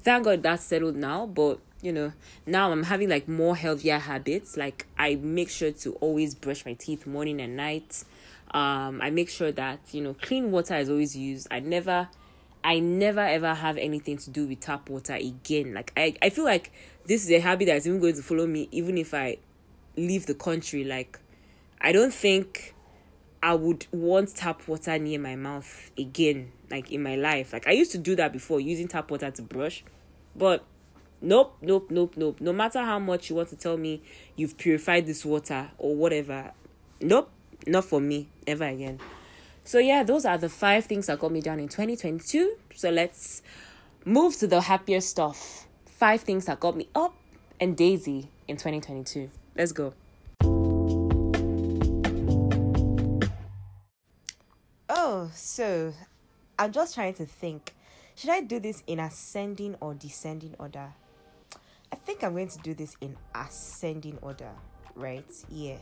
thank 0.00 0.24
god 0.24 0.42
that's 0.42 0.64
settled 0.64 0.96
now 0.96 1.26
but 1.26 1.58
you 1.80 1.92
know 1.92 2.12
now 2.46 2.70
i'm 2.70 2.82
having 2.82 3.08
like 3.08 3.28
more 3.28 3.56
healthier 3.56 3.98
habits. 3.98 4.56
Like 4.56 4.86
i 4.98 5.14
make 5.16 5.48
sure 5.48 5.72
to 5.72 5.92
always 5.94 6.34
brush 6.34 6.64
my 6.64 6.74
teeth 6.74 7.06
morning 7.06 7.40
and 7.40 7.56
night. 7.56 8.04
Um 8.52 9.00
i 9.00 9.10
make 9.10 9.30
sure 9.30 9.52
that 9.52 9.80
you 9.92 10.02
know 10.02 10.14
clean 10.14 10.50
water 10.50 10.76
is 10.76 10.90
always 10.90 11.16
used. 11.16 11.48
I 11.50 11.60
never 11.60 12.08
i 12.62 12.78
never 12.78 13.20
ever 13.20 13.54
have 13.54 13.78
anything 13.78 14.18
to 14.18 14.30
do 14.30 14.46
with 14.46 14.60
tap 14.60 14.90
water 14.90 15.14
again. 15.14 15.72
Like 15.72 15.92
i 15.96 16.14
i 16.20 16.28
feel 16.28 16.44
like 16.44 16.72
this 17.06 17.24
is 17.24 17.30
a 17.30 17.40
habit 17.40 17.66
that's 17.66 17.86
even 17.86 18.00
going 18.00 18.14
to 18.14 18.22
follow 18.22 18.46
me 18.46 18.68
even 18.70 18.96
if 18.98 19.14
i 19.14 19.38
leave 19.96 20.26
the 20.26 20.34
country 20.34 20.84
like 20.84 21.18
i 21.80 21.92
don't 21.92 22.14
think 22.14 22.74
i 23.42 23.54
would 23.54 23.86
want 23.92 24.34
tap 24.34 24.66
water 24.68 24.98
near 24.98 25.18
my 25.18 25.36
mouth 25.36 25.90
again 25.98 26.50
like 26.70 26.90
in 26.90 27.02
my 27.02 27.16
life 27.16 27.52
like 27.52 27.66
i 27.66 27.72
used 27.72 27.92
to 27.92 27.98
do 27.98 28.16
that 28.16 28.32
before 28.32 28.60
using 28.60 28.88
tap 28.88 29.10
water 29.10 29.30
to 29.30 29.42
brush 29.42 29.84
but 30.34 30.64
nope, 31.20 31.56
nope, 31.60 31.90
nope, 31.90 32.14
nope. 32.16 32.40
No 32.40 32.52
matter 32.52 32.80
how 32.80 32.98
much 32.98 33.30
you 33.30 33.36
want 33.36 33.48
to 33.50 33.56
tell 33.56 33.76
me 33.76 34.02
you've 34.36 34.56
purified 34.58 35.06
this 35.06 35.24
water 35.24 35.70
or 35.78 35.94
whatever, 35.94 36.52
nope, 37.00 37.30
not 37.66 37.84
for 37.84 38.00
me 38.00 38.28
ever 38.46 38.64
again. 38.64 38.98
So, 39.64 39.78
yeah, 39.78 40.02
those 40.02 40.24
are 40.24 40.38
the 40.38 40.48
five 40.48 40.86
things 40.86 41.06
that 41.06 41.20
got 41.20 41.30
me 41.30 41.40
down 41.40 41.60
in 41.60 41.68
2022. 41.68 42.56
So, 42.74 42.90
let's 42.90 43.42
move 44.04 44.36
to 44.38 44.46
the 44.48 44.60
happier 44.60 45.00
stuff. 45.00 45.68
Five 45.86 46.22
things 46.22 46.46
that 46.46 46.58
got 46.58 46.76
me 46.76 46.88
up 46.94 47.14
and 47.60 47.76
daisy 47.76 48.28
in 48.48 48.56
2022. 48.56 49.30
Let's 49.54 49.72
go. 49.72 49.92
Oh, 54.88 55.30
so 55.34 55.92
I'm 56.58 56.72
just 56.72 56.94
trying 56.94 57.14
to 57.14 57.26
think. 57.26 57.74
Should 58.14 58.30
I 58.30 58.40
do 58.40 58.60
this 58.60 58.82
in 58.86 58.98
ascending 58.98 59.76
or 59.80 59.94
descending 59.94 60.54
order? 60.58 60.92
I 61.92 61.96
think 61.96 62.24
I'm 62.24 62.32
going 62.32 62.48
to 62.48 62.58
do 62.58 62.72
this 62.72 62.96
in 63.00 63.16
ascending 63.34 64.18
order, 64.22 64.50
right? 64.94 65.30
Yeah. 65.50 65.76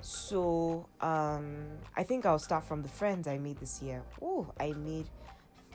So, 0.00 0.86
um, 1.00 1.56
I 1.96 2.02
think 2.02 2.26
I'll 2.26 2.38
start 2.38 2.64
from 2.64 2.82
the 2.82 2.88
friends 2.88 3.26
I 3.26 3.38
made 3.38 3.58
this 3.58 3.82
year. 3.82 4.02
Oh, 4.22 4.46
I 4.60 4.72
made 4.72 5.06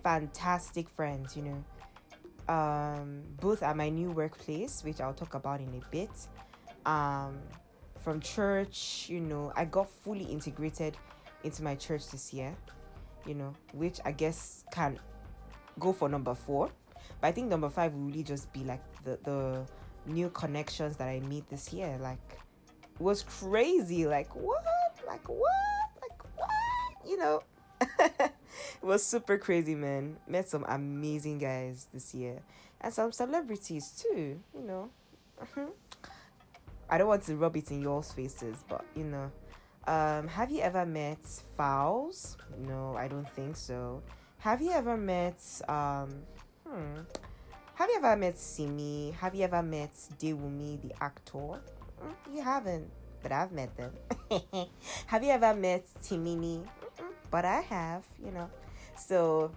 fantastic 0.03 0.87
friends, 0.89 1.35
you 1.35 1.43
know. 1.43 2.53
Um, 2.53 3.23
both 3.39 3.63
at 3.63 3.75
my 3.75 3.89
new 3.89 4.11
workplace, 4.11 4.83
which 4.83 5.01
I'll 5.01 5.13
talk 5.13 5.33
about 5.33 5.61
in 5.61 5.69
a 5.69 5.91
bit. 5.91 6.11
Um, 6.85 7.39
from 7.99 8.19
church, 8.19 9.07
you 9.09 9.19
know, 9.19 9.53
I 9.55 9.65
got 9.65 9.89
fully 9.89 10.25
integrated 10.25 10.97
into 11.43 11.63
my 11.63 11.75
church 11.75 12.09
this 12.09 12.33
year, 12.33 12.55
you 13.25 13.33
know, 13.33 13.53
which 13.73 13.99
I 14.03 14.11
guess 14.11 14.65
can 14.71 14.99
go 15.79 15.93
for 15.93 16.09
number 16.09 16.35
four 16.35 16.69
but 17.23 17.27
I 17.27 17.31
think 17.31 17.49
number 17.49 17.69
five 17.69 17.93
will 17.93 18.01
really 18.01 18.23
just 18.23 18.51
be 18.53 18.63
like 18.63 18.81
the 19.03 19.17
the 19.23 19.65
new 20.05 20.29
connections 20.29 20.97
that 20.97 21.07
I 21.07 21.19
meet 21.21 21.49
this 21.49 21.71
year. 21.71 21.97
Like 22.01 22.19
was 22.99 23.23
crazy. 23.23 24.05
Like 24.05 24.35
what? 24.35 24.63
Like 25.07 25.27
what? 25.29 25.89
Like 26.01 26.23
what? 26.35 27.09
You 27.09 27.17
know. 27.17 27.43
it 27.99 28.33
was 28.81 29.05
super 29.05 29.37
crazy, 29.37 29.75
man. 29.75 30.17
Met 30.27 30.49
some 30.49 30.65
amazing 30.67 31.39
guys 31.39 31.87
this 31.93 32.13
year. 32.13 32.39
And 32.81 32.93
some 32.93 33.11
celebrities 33.11 34.03
too, 34.03 34.39
you 34.53 34.61
know. 34.61 34.89
I 36.93 36.99
don't 36.99 37.07
want 37.07 37.23
to 37.23 37.35
rub 37.35 37.57
it 37.57 37.71
in 37.71 37.81
y'all's 37.81 38.11
faces, 38.11 38.63
but 38.69 38.85
you 38.95 39.05
know. 39.05 39.31
Um, 39.87 40.27
have 40.27 40.51
you 40.51 40.61
ever 40.61 40.85
met 40.85 41.23
Falz? 41.57 42.37
No, 42.55 42.95
I 42.95 43.07
don't 43.07 43.27
think 43.31 43.57
so. 43.57 44.03
Have 44.37 44.61
you 44.61 44.69
ever 44.69 44.95
met 44.95 45.41
um 45.67 46.13
Hmm. 46.69 46.99
Have 47.73 47.89
you 47.89 47.97
ever 47.97 48.15
met 48.15 48.37
Simi? 48.37 49.09
Have 49.19 49.33
you 49.33 49.43
ever 49.43 49.63
met 49.63 49.91
Dewumi, 50.19 50.83
the 50.83 50.93
actor? 51.03 51.59
Mm, 51.99 52.13
you 52.31 52.43
haven't, 52.43 52.91
but 53.23 53.31
I've 53.31 53.51
met 53.51 53.75
them. 53.75 53.91
have 55.07 55.23
you 55.23 55.31
ever 55.31 55.55
met 55.55 55.87
Timini? 56.03 56.63
But 57.31 57.43
I 57.43 57.61
have, 57.61 58.03
you 58.23 58.29
know. 58.29 58.51
So, 58.95 59.51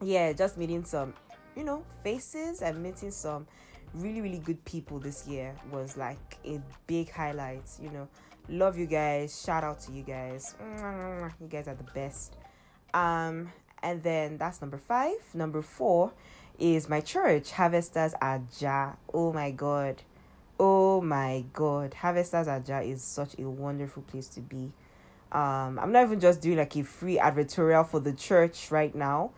yeah, 0.00 0.32
just 0.34 0.56
meeting 0.56 0.84
some, 0.84 1.14
you 1.56 1.64
know, 1.64 1.82
faces 2.04 2.62
and 2.62 2.80
meeting 2.80 3.10
some 3.10 3.48
really, 3.94 4.20
really 4.20 4.38
good 4.38 4.64
people 4.64 4.98
this 4.98 5.26
year 5.26 5.54
was 5.70 5.96
like 5.96 6.38
a 6.44 6.60
big 6.86 7.10
highlight, 7.10 7.64
you 7.80 7.90
know. 7.90 8.08
Love 8.48 8.78
you 8.78 8.86
guys. 8.86 9.40
Shout 9.42 9.62
out 9.62 9.80
to 9.80 9.92
you 9.92 10.02
guys. 10.02 10.56
You 11.40 11.46
guys 11.48 11.68
are 11.68 11.74
the 11.74 11.90
best. 11.94 12.36
Um, 12.92 13.52
and 13.82 14.02
then 14.02 14.38
that's 14.38 14.60
number 14.60 14.78
five. 14.78 15.16
Number 15.34 15.62
four 15.62 16.12
is 16.58 16.88
my 16.88 17.00
church, 17.00 17.52
Harvesters 17.52 18.14
Aja. 18.20 18.96
Oh 19.14 19.32
my 19.32 19.50
god. 19.50 20.02
Oh 20.58 21.00
my 21.00 21.44
god. 21.52 21.94
Harvesters 21.94 22.48
Aja 22.48 22.80
is 22.80 23.02
such 23.02 23.38
a 23.38 23.48
wonderful 23.48 24.02
place 24.02 24.28
to 24.28 24.40
be. 24.40 24.72
Um, 25.32 25.78
I'm 25.78 25.92
not 25.92 26.04
even 26.04 26.18
just 26.18 26.40
doing 26.40 26.58
like 26.58 26.76
a 26.76 26.82
free 26.82 27.18
advertorial 27.18 27.86
for 27.86 28.00
the 28.00 28.12
church 28.12 28.70
right 28.72 28.94
now, 28.94 29.30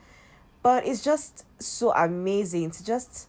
but 0.62 0.86
it's 0.86 1.04
just 1.04 1.44
so 1.62 1.92
amazing 1.92 2.70
to 2.70 2.84
just 2.84 3.28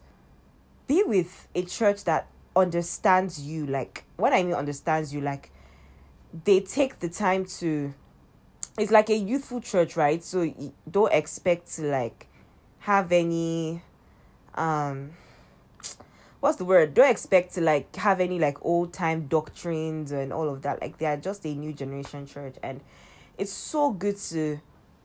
be 0.88 1.04
with 1.04 1.48
a 1.56 1.64
church 1.64 2.04
that 2.06 2.28
understands 2.56 3.42
you. 3.42 3.66
Like, 3.66 4.06
when 4.18 4.34
I 4.34 4.44
mean 4.44 4.54
understands 4.54 5.14
you, 5.14 5.22
like, 5.22 5.52
they 6.46 6.60
take 6.60 7.00
the 7.00 7.10
time 7.10 7.46
to. 7.60 7.94
It's 8.78 8.92
like 8.92 9.10
a 9.10 9.16
youthful 9.16 9.62
church, 9.62 9.96
right? 9.96 10.24
So 10.24 10.52
don't 10.90 11.14
expect 11.14 11.76
to 11.76 11.84
like 11.84 12.28
have 12.80 13.12
any 13.12 13.82
um 14.56 15.12
what's 16.42 16.58
the 16.58 16.66
word 16.66 16.94
don't 16.94 17.10
expect 17.10 17.54
to 17.54 17.62
like 17.62 17.96
have 17.96 18.20
any 18.20 18.38
like 18.38 18.58
old 18.66 18.92
time 18.92 19.26
doctrines 19.28 20.12
and 20.12 20.34
all 20.34 20.50
of 20.50 20.62
that 20.62 20.82
like 20.82 20.98
they 20.98 21.06
are 21.06 21.16
just 21.16 21.46
a 21.46 21.56
new 21.56 21.72
generation 21.72 22.26
church 22.26 22.56
and 22.62 22.82
it's 23.38 23.54
so 23.54 23.92
good 23.92 24.18
to 24.18 24.60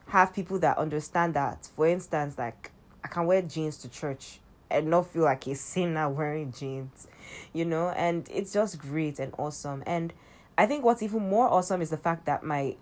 have 0.08 0.34
people 0.34 0.58
that 0.58 0.76
understand 0.76 1.34
that 1.34 1.68
for 1.76 1.86
instance 1.86 2.36
like 2.36 2.72
i 3.04 3.06
can 3.06 3.24
wear 3.24 3.40
jeans 3.40 3.76
to 3.78 3.88
church 3.88 4.40
and 4.70 4.88
not 4.88 5.06
feel 5.06 5.24
like 5.24 5.46
a 5.46 5.54
sinner 5.54 6.08
wearing 6.08 6.52
jeans 6.52 7.08
you 7.52 7.64
know? 7.64 7.88
And 7.90 8.28
it's 8.30 8.52
just 8.52 8.78
great 8.78 9.18
and 9.18 9.34
awesome. 9.38 9.82
And 9.86 10.12
i 10.56 10.66
think 10.66 10.84
what's 10.84 11.02
even 11.02 11.28
more 11.28 11.48
awesome 11.48 11.80
is 11.80 11.90
the 11.90 11.96
fact 11.96 12.26
that 12.26 12.42
my 12.42 12.74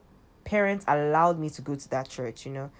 parents 0.45 0.85
allowed 0.88 1.38
me 1.38 1.50
to 1.50 1.61
go 1.61 1.75
to 1.75 1.90
that 1.90 2.09
church 2.09 2.47
you 2.47 2.52
know? 2.52 2.71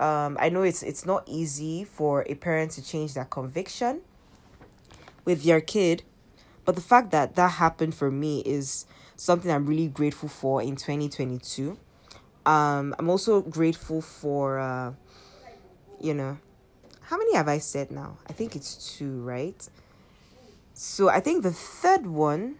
Um 0.00 0.36
i 0.40 0.48
know 0.48 0.62
it's 0.62 0.82
it's 0.82 1.06
not 1.06 1.22
easy 1.26 1.84
for 1.84 2.24
a 2.26 2.34
parent 2.34 2.72
to 2.72 2.84
change 2.84 3.14
their 3.14 3.24
conviction 3.24 4.00
with 5.24 5.44
your 5.44 5.60
kid 5.60 6.02
but 6.64 6.74
the 6.74 6.80
fact 6.80 7.10
that 7.10 7.34
that 7.36 7.52
happened 7.52 7.94
for 7.94 8.10
me 8.10 8.40
is 8.40 8.86
something 9.16 9.50
i'm 9.50 9.66
really 9.66 9.88
grateful 9.88 10.28
for 10.28 10.60
in 10.62 10.74
2022 10.74 11.78
um 12.46 12.94
i'm 12.98 13.08
also 13.08 13.40
grateful 13.42 14.00
for 14.00 14.58
uh 14.58 14.92
you 16.00 16.14
know 16.14 16.38
how 17.04 17.16
many 17.18 17.34
have 17.34 17.48
i 17.48 17.58
said 17.58 17.90
now? 17.90 18.16
I 18.28 18.32
think 18.32 18.56
it's 18.56 18.96
two 18.96 19.22
right? 19.22 19.68
So 20.74 21.08
i 21.08 21.20
think 21.20 21.42
the 21.42 21.52
third 21.52 22.06
one 22.06 22.56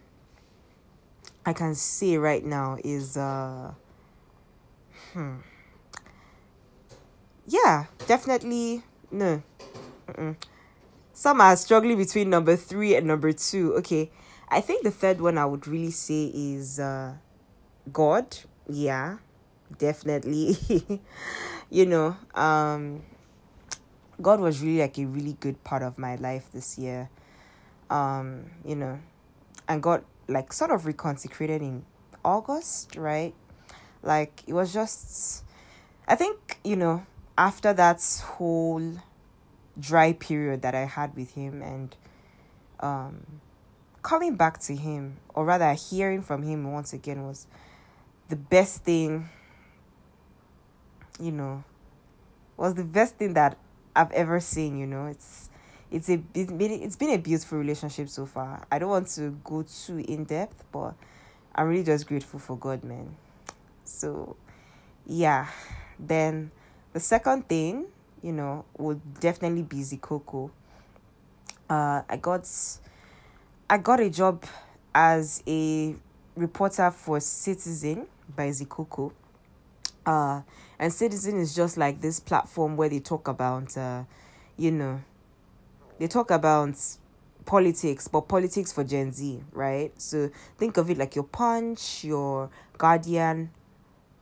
i 1.47 1.53
can 1.53 1.75
say 1.75 2.17
right 2.19 2.45
now 2.45 2.77
is 2.85 3.17
uh 3.17 3.73
hmm. 5.13 5.37
Yeah 7.47 7.87
definitely 8.07 8.83
no. 9.11 9.43
Mm-mm. 10.09 10.37
some 11.13 11.41
are 11.41 11.57
struggling 11.57 11.97
between 11.97 12.29
number 12.31 12.57
three 12.57 12.95
and 12.97 13.07
number 13.07 13.33
two. 13.33 13.75
Okay 13.77 14.11
i 14.49 14.61
think 14.61 14.83
the 14.85 14.91
third 14.91 15.21
one 15.21 15.39
i 15.39 15.45
would 15.47 15.67
really 15.67 15.91
say 15.91 16.27
is 16.35 16.79
uh 16.79 17.15
god. 17.93 18.37
Yeah 18.69 19.19
definitely. 19.79 20.57
You 21.71 21.87
know 21.87 22.17
um 22.35 23.01
god 24.23 24.41
was 24.41 24.63
really 24.63 24.79
like 24.79 24.99
a 24.99 25.05
really 25.05 25.37
good 25.41 25.63
part 25.65 25.83
of 25.83 25.99
my 25.99 26.17
life 26.17 26.51
this 26.53 26.79
year. 26.79 27.11
Um 27.91 28.47
you 28.65 28.77
know 28.77 29.01
and 29.69 29.83
got 29.83 30.05
like 30.29 30.53
sort 30.53 30.71
of 30.71 30.83
reconsecrated 30.83 31.61
in 31.61 31.85
august 32.25 32.97
right? 32.97 33.35
Like 34.03 34.43
it 34.47 34.53
was 34.53 34.73
just 34.73 35.45
i 36.09 36.17
think 36.17 36.59
you 36.65 36.77
know 36.77 37.07
after 37.39 37.73
that 37.73 38.01
whole 38.25 38.99
dry 39.79 40.13
period 40.13 40.63
that 40.63 40.75
I 40.75 40.85
had 40.85 41.17
with 41.17 41.35
him 41.35 41.63
and 41.63 41.97
um 42.81 43.41
coming 44.03 44.35
back 44.37 44.59
to 44.61 44.75
him 44.75 45.17
or 45.35 45.45
rather 45.45 45.73
hearing 45.75 46.23
from 46.23 46.43
him 46.43 46.73
once 46.73 46.93
again 46.93 47.25
was 47.27 47.47
the 48.29 48.37
best 48.37 48.83
thing 48.85 49.29
you 51.21 51.31
know 51.31 51.65
was 52.57 52.75
the 52.75 52.85
best 52.85 53.17
thing 53.17 53.35
that 53.35 53.57
I've 53.95 54.13
ever 54.13 54.41
seen 54.41 54.79
you 54.79 54.87
know 54.87 55.07
it's 55.07 55.51
it's 55.91 56.09
a 56.09 56.23
it's 56.35 56.53
been, 56.53 56.71
it's 56.71 56.97
been 56.97 57.11
a 57.11 57.19
beautiful 57.19 57.59
relationship 57.59 58.09
so 58.09 58.27
far 58.27 58.67
I 58.71 58.79
don't 58.79 58.91
want 58.91 59.09
to 59.09 59.37
go 59.45 59.63
too 59.63 59.99
in 59.99 60.25
depth 60.25 60.65
but 60.73 60.95
I'm 61.55 61.69
really 61.69 61.85
just 61.85 62.07
grateful 62.07 62.39
for 62.39 62.57
God 62.57 62.85
man 62.85 63.17
so 63.85 64.37
yeah 65.07 65.49
then 65.99 66.51
the 66.93 67.01
second 67.01 67.49
thing, 67.49 67.87
you 68.23 68.33
know, 68.33 68.65
would 68.77 69.21
definitely 69.21 69.63
be 69.63 69.79
Zikoko. 69.79 70.51
Uh, 71.69 72.03
I 72.09 72.17
got, 72.21 72.49
I 73.69 73.79
got 73.79 74.01
a 74.01 74.11
job 74.11 74.45
as 74.95 75.43
a 75.47 75.95
reporter 76.37 76.91
for 76.91 77.19
Citizen 77.21 78.07
by 78.37 78.49
Zikoko. 78.49 79.13
Uh, 80.05 80.43
and 80.79 80.93
Citizen 80.93 81.39
is 81.39 81.55
just 81.55 81.77
like 81.77 82.01
this 82.01 82.19
platform 82.21 82.77
where 82.77 82.89
they 82.89 83.01
talk 83.01 83.29
about, 83.29 83.77
uh, 83.77 84.03
you 84.57 84.71
know, 84.71 85.01
they 85.99 86.09
talk 86.09 86.31
about 86.31 86.75
politics, 87.45 88.09
but 88.09 88.23
politics 88.23 88.73
for 88.73 88.85
Gen 88.85 89.13
Z, 89.13 89.43
right? 89.53 89.93
So 90.01 90.31
think 90.59 90.77
of 90.77 90.91
it 90.91 90.99
like 90.99 91.15
your 91.15 91.25
Punch, 91.25 92.05
your 92.05 92.51
Guardian, 92.79 93.51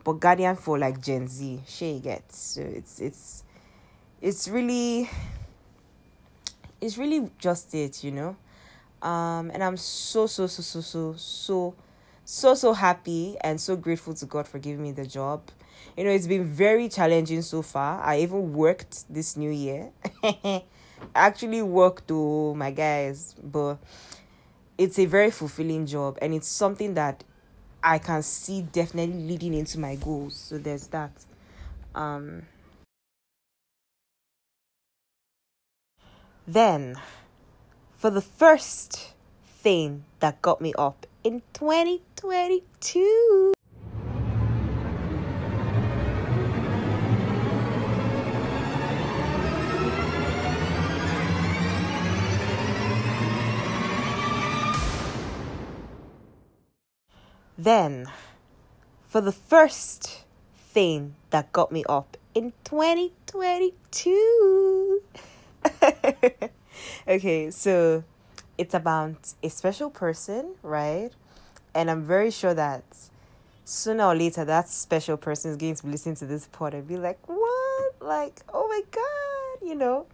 but 0.05 0.14
Guardian 0.14 0.57
for 0.57 0.79
like 0.79 1.01
Gen 1.01 1.29
Z. 1.29 1.61
She 1.66 2.01
gets 2.01 2.38
so 2.38 2.62
it's 2.62 3.01
it's 3.01 3.45
it's 4.21 4.49
really 4.49 5.09
it's 6.81 6.99
really 6.99 7.31
just 7.38 7.75
it, 7.75 8.03
you 8.05 8.11
know. 8.11 8.37
Um, 9.03 9.51
and 9.55 9.64
I'm 9.64 9.77
so 9.77 10.27
so 10.27 10.47
so 10.47 10.62
so 10.62 10.81
so 10.81 11.14
so 11.16 11.75
so 12.25 12.55
so 12.55 12.73
happy 12.75 13.37
and 13.40 13.61
so 13.61 13.77
grateful 13.77 14.14
to 14.14 14.27
God 14.27 14.47
for 14.47 14.59
giving 14.59 14.83
me 14.83 14.93
the 14.93 15.07
job. 15.07 15.43
You 15.97 16.05
know, 16.05 16.11
it's 16.11 16.27
been 16.27 16.45
very 16.45 16.88
challenging 16.88 17.43
so 17.43 17.62
far. 17.62 18.03
I 18.03 18.21
even 18.21 18.53
worked 18.53 19.12
this 19.12 19.37
new 19.37 19.51
year. 19.51 19.90
actually 21.14 21.62
worked 21.62 22.09
to 22.09 22.55
my 22.55 22.71
guys, 22.71 23.35
but 23.43 23.77
it's 24.79 24.99
a 24.99 25.07
very 25.07 25.31
fulfilling 25.31 25.87
job 25.87 26.19
and 26.23 26.35
it's 26.35 26.49
something 26.49 26.95
that 26.95 27.25
I 27.83 27.99
can 27.99 28.23
see 28.23 28.62
definitely 28.62 29.23
leading 29.23 29.55
into 29.55 29.79
my 29.79 29.97
goals. 29.97 30.37
So 30.37 30.59
there's 30.59 30.87
that. 30.88 31.12
Um 31.95 32.43
then 36.47 36.97
for 37.97 38.11
the 38.11 38.21
first 38.21 39.14
thing 39.47 40.05
that 40.21 40.40
got 40.43 40.61
me 40.61 40.73
up 40.79 41.07
in 41.23 41.43
2022 41.53 43.53
Then, 57.62 58.07
for 59.07 59.20
the 59.20 59.33
first 59.33 60.25
thing 60.57 61.14
that 61.29 61.53
got 61.53 61.70
me 61.70 61.85
up 61.90 62.16
in 62.35 62.55
2022. 62.64 65.03
okay, 67.07 67.51
so 67.51 68.03
it's 68.57 68.73
about 68.73 69.35
a 69.42 69.51
special 69.51 69.90
person, 69.90 70.55
right? 70.62 71.11
And 71.75 71.90
I'm 71.90 72.03
very 72.03 72.31
sure 72.31 72.55
that 72.55 72.83
sooner 73.66 74.05
or 74.05 74.14
later 74.14 74.46
that 74.46 74.70
special 74.70 75.18
person 75.18 75.51
is 75.51 75.59
going 75.59 75.75
to 75.75 75.87
listen 75.87 76.14
to 76.14 76.25
this 76.25 76.49
pod 76.51 76.73
and 76.73 76.88
be 76.88 76.96
like, 76.96 77.18
what? 77.29 77.94
Like, 78.01 78.40
oh 78.55 78.66
my 78.68 78.81
God, 78.90 79.59
you 79.68 79.75
know? 79.75 80.07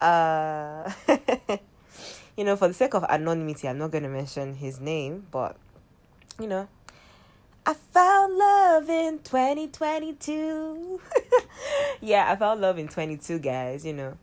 Uh, 0.00 0.88
you 2.36 2.44
know, 2.44 2.54
for 2.54 2.68
the 2.68 2.74
sake 2.74 2.94
of 2.94 3.02
anonymity, 3.02 3.66
I'm 3.66 3.78
not 3.78 3.90
going 3.90 4.04
to 4.04 4.08
mention 4.08 4.54
his 4.54 4.78
name, 4.78 5.26
but, 5.32 5.56
you 6.38 6.46
know, 6.46 6.68
I 7.68 7.74
found 7.74 8.38
love 8.38 8.88
in 8.88 9.18
2022. 9.18 11.00
yeah, 12.00 12.30
I 12.30 12.36
found 12.36 12.60
love 12.60 12.78
in 12.78 12.86
22, 12.86 13.40
guys, 13.40 13.84
you 13.84 13.92
know. 13.92 14.16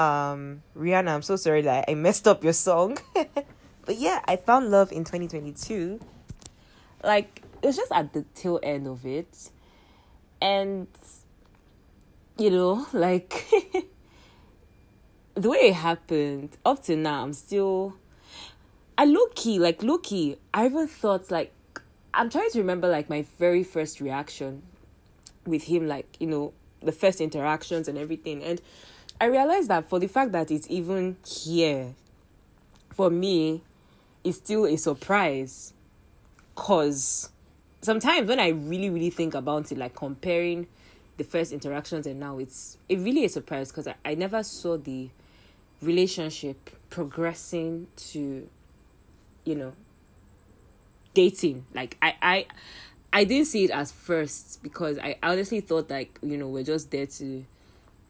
Um, 0.00 0.62
Rihanna, 0.76 1.08
I'm 1.08 1.22
so 1.22 1.34
sorry 1.34 1.62
that 1.62 1.86
I 1.88 1.94
messed 1.94 2.28
up 2.28 2.44
your 2.44 2.52
song. 2.52 2.98
but 3.84 3.96
yeah, 3.98 4.20
I 4.26 4.36
found 4.36 4.70
love 4.70 4.92
in 4.92 5.02
2022. 5.02 5.98
Like, 7.02 7.42
it 7.62 7.66
was 7.66 7.76
just 7.76 7.90
at 7.90 8.12
the 8.12 8.22
tail 8.36 8.60
end 8.62 8.86
of 8.86 9.04
it. 9.04 9.50
And, 10.40 10.86
you 12.38 12.50
know, 12.50 12.86
like, 12.92 13.44
the 15.34 15.50
way 15.50 15.58
it 15.58 15.74
happened, 15.74 16.56
up 16.64 16.84
to 16.84 16.94
now, 16.94 17.24
I'm 17.24 17.32
still. 17.32 17.96
I 18.96 19.04
low 19.04 19.26
key, 19.34 19.58
like, 19.58 19.82
low 19.82 19.98
key, 19.98 20.36
I 20.52 20.66
even 20.66 20.86
thought, 20.86 21.28
like, 21.32 21.52
I'm 22.14 22.30
trying 22.30 22.50
to 22.50 22.58
remember 22.58 22.88
like 22.88 23.10
my 23.10 23.26
very 23.38 23.64
first 23.64 24.00
reaction 24.00 24.62
with 25.46 25.64
him, 25.64 25.86
like, 25.86 26.16
you 26.20 26.26
know, 26.26 26.52
the 26.80 26.92
first 26.92 27.20
interactions 27.20 27.88
and 27.88 27.98
everything. 27.98 28.42
And 28.42 28.60
I 29.20 29.26
realized 29.26 29.68
that 29.68 29.88
for 29.88 29.98
the 29.98 30.06
fact 30.06 30.32
that 30.32 30.50
it's 30.50 30.70
even 30.70 31.16
here, 31.26 31.94
for 32.90 33.10
me, 33.10 33.62
it's 34.22 34.38
still 34.38 34.64
a 34.66 34.76
surprise. 34.76 35.72
Cause 36.54 37.30
sometimes 37.82 38.28
when 38.28 38.38
I 38.38 38.48
really, 38.48 38.90
really 38.90 39.10
think 39.10 39.34
about 39.34 39.72
it, 39.72 39.78
like 39.78 39.94
comparing 39.94 40.68
the 41.16 41.24
first 41.24 41.52
interactions 41.52 42.06
and 42.06 42.20
now, 42.20 42.38
it's 42.38 42.78
it 42.88 42.98
really 42.98 43.24
a 43.24 43.28
surprise 43.28 43.70
because 43.70 43.88
I, 43.88 43.94
I 44.04 44.14
never 44.14 44.42
saw 44.42 44.76
the 44.76 45.10
relationship 45.82 46.70
progressing 46.90 47.88
to, 47.96 48.48
you 49.44 49.54
know, 49.54 49.72
dating. 51.14 51.64
Like 51.74 51.96
I 52.02 52.14
I 52.20 52.46
I 53.12 53.24
didn't 53.24 53.46
see 53.46 53.64
it 53.64 53.70
as 53.70 53.92
first 53.92 54.62
because 54.62 54.98
I 54.98 55.16
honestly 55.22 55.60
thought 55.60 55.88
like, 55.88 56.18
you 56.22 56.36
know, 56.36 56.48
we're 56.48 56.64
just 56.64 56.90
there 56.90 57.06
to, 57.06 57.44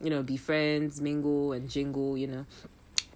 you 0.03 0.11
know, 0.11 0.23
be 0.23 0.37
friends, 0.37 1.01
mingle 1.01 1.53
and 1.53 1.69
jingle, 1.69 2.17
you 2.17 2.27
know. 2.27 2.47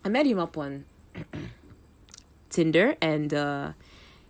I 0.04 0.08
met 0.10 0.26
him 0.26 0.38
up 0.38 0.56
on 0.56 0.84
Tinder 2.50 2.96
and 3.00 3.32
uh 3.34 3.72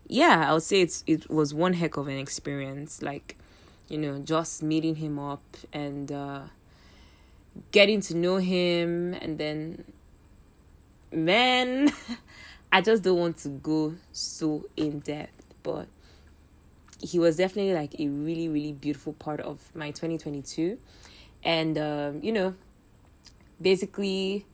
yeah, 0.07 0.47
I 0.49 0.55
would 0.55 0.63
say 0.63 0.81
it's 0.81 1.05
it 1.07 1.29
was 1.29 1.53
one 1.53 1.75
heck 1.75 1.97
of 1.97 2.09
an 2.09 2.19
experience. 2.19 3.03
Like, 3.03 3.37
you 3.89 3.99
know, 3.99 4.21
just 4.21 4.63
meeting 4.63 4.97
him 4.97 5.19
up 5.19 5.43
and 5.73 6.11
uh 6.11 6.43
getting 7.73 8.01
to 8.03 8.17
know 8.17 8.37
him 8.37 9.15
and 9.15 9.37
then 9.37 9.85
man 11.11 11.91
I 12.73 12.83
just 12.83 13.03
don't 13.03 13.19
want 13.19 13.39
to 13.39 13.49
go 13.49 13.95
so 14.13 14.67
in 14.77 15.01
depth, 15.01 15.38
but 15.69 15.87
he 17.01 17.19
was 17.19 17.37
definitely 17.37 17.75
like 17.75 17.95
a 18.01 18.09
really 18.09 18.49
really 18.49 18.73
beautiful 18.73 19.13
part 19.13 19.41
of 19.41 19.61
my 19.75 19.91
2022 19.91 20.79
and 21.45 21.77
um, 21.77 22.21
you 22.23 22.33
know 22.33 22.55
basically 23.61 24.47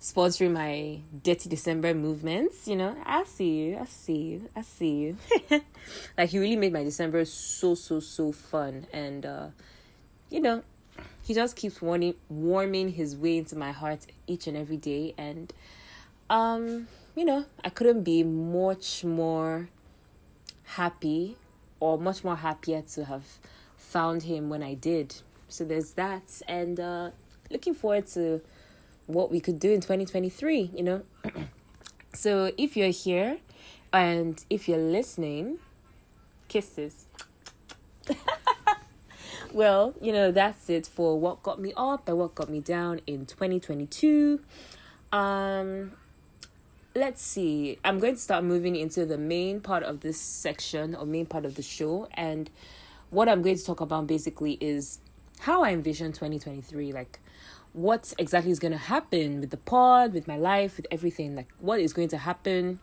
sponsoring 0.00 0.52
my 0.52 1.00
dirty 1.24 1.48
december 1.48 1.92
movements 1.92 2.66
you 2.66 2.76
know 2.76 2.96
i 3.04 3.24
see 3.24 3.50
you 3.58 3.78
i 3.78 3.84
see 3.84 4.14
you 4.14 4.48
i 4.56 4.62
see 4.62 4.94
you. 4.94 5.16
Like 6.16 6.30
he 6.30 6.38
really 6.38 6.56
made 6.56 6.72
my 6.72 6.84
december 6.84 7.24
so 7.24 7.74
so 7.74 8.00
so 8.00 8.32
fun. 8.32 8.86
And 8.92 9.24
uh 9.24 9.46
you 10.30 10.40
know 10.40 10.62
he 11.22 11.34
just 11.34 11.56
keeps 11.56 11.80
warming 11.80 12.14
warming 12.28 12.92
his 12.92 13.16
way 13.16 13.38
into 13.38 13.56
my 13.56 13.72
heart 13.72 14.06
each 14.26 14.46
and 14.46 14.56
every 14.56 14.76
day. 14.76 15.14
And 15.16 15.52
um 16.30 16.88
you 17.16 17.24
know 17.24 17.46
i 17.64 17.68
couldn't 17.68 18.02
be 18.04 18.22
much 18.22 19.02
more 19.02 19.68
happy 20.76 21.36
or 21.80 21.98
much 21.98 22.24
more 22.24 22.36
happier 22.36 22.82
to 22.82 23.04
have 23.04 23.24
found 23.76 24.24
him 24.24 24.48
when 24.48 24.62
I 24.62 24.74
did. 24.74 25.14
So 25.48 25.64
there's 25.64 25.92
that, 25.92 26.42
and 26.46 26.78
uh, 26.78 27.10
looking 27.50 27.74
forward 27.74 28.06
to 28.08 28.42
what 29.06 29.30
we 29.30 29.40
could 29.40 29.58
do 29.58 29.70
in 29.70 29.80
2023, 29.80 30.70
you 30.74 30.82
know. 30.82 31.02
so 32.14 32.52
if 32.58 32.76
you're 32.76 32.90
here 32.90 33.38
and 33.92 34.44
if 34.50 34.68
you're 34.68 34.76
listening, 34.76 35.58
kisses. 36.48 37.06
well, 39.52 39.94
you 40.02 40.12
know, 40.12 40.30
that's 40.30 40.68
it 40.68 40.86
for 40.86 41.18
what 41.18 41.42
got 41.42 41.58
me 41.58 41.72
up 41.76 42.08
and 42.08 42.18
what 42.18 42.34
got 42.34 42.50
me 42.50 42.60
down 42.60 43.00
in 43.06 43.24
2022. 43.24 44.40
Um 45.12 45.92
let's 46.98 47.22
see. 47.22 47.78
I'm 47.84 47.98
going 47.98 48.14
to 48.14 48.20
start 48.20 48.44
moving 48.44 48.76
into 48.76 49.06
the 49.06 49.18
main 49.18 49.60
part 49.60 49.82
of 49.82 50.00
this 50.00 50.20
section 50.20 50.94
or 50.94 51.06
main 51.06 51.26
part 51.26 51.44
of 51.44 51.54
the 51.54 51.62
show. 51.62 52.08
And 52.14 52.50
what 53.10 53.28
I'm 53.28 53.42
going 53.42 53.56
to 53.56 53.64
talk 53.64 53.80
about 53.80 54.06
basically 54.06 54.58
is 54.60 54.98
how 55.40 55.62
I 55.62 55.70
envision 55.70 56.12
2023. 56.12 56.92
Like, 56.92 57.20
what 57.72 58.12
exactly 58.18 58.50
is 58.50 58.58
going 58.58 58.72
to 58.72 58.78
happen 58.78 59.40
with 59.40 59.50
the 59.50 59.56
pod, 59.56 60.12
with 60.12 60.26
my 60.26 60.36
life, 60.36 60.76
with 60.76 60.86
everything. 60.90 61.36
Like, 61.36 61.48
what 61.60 61.80
is 61.80 61.92
going 61.92 62.08
to 62.08 62.18
happen? 62.18 62.80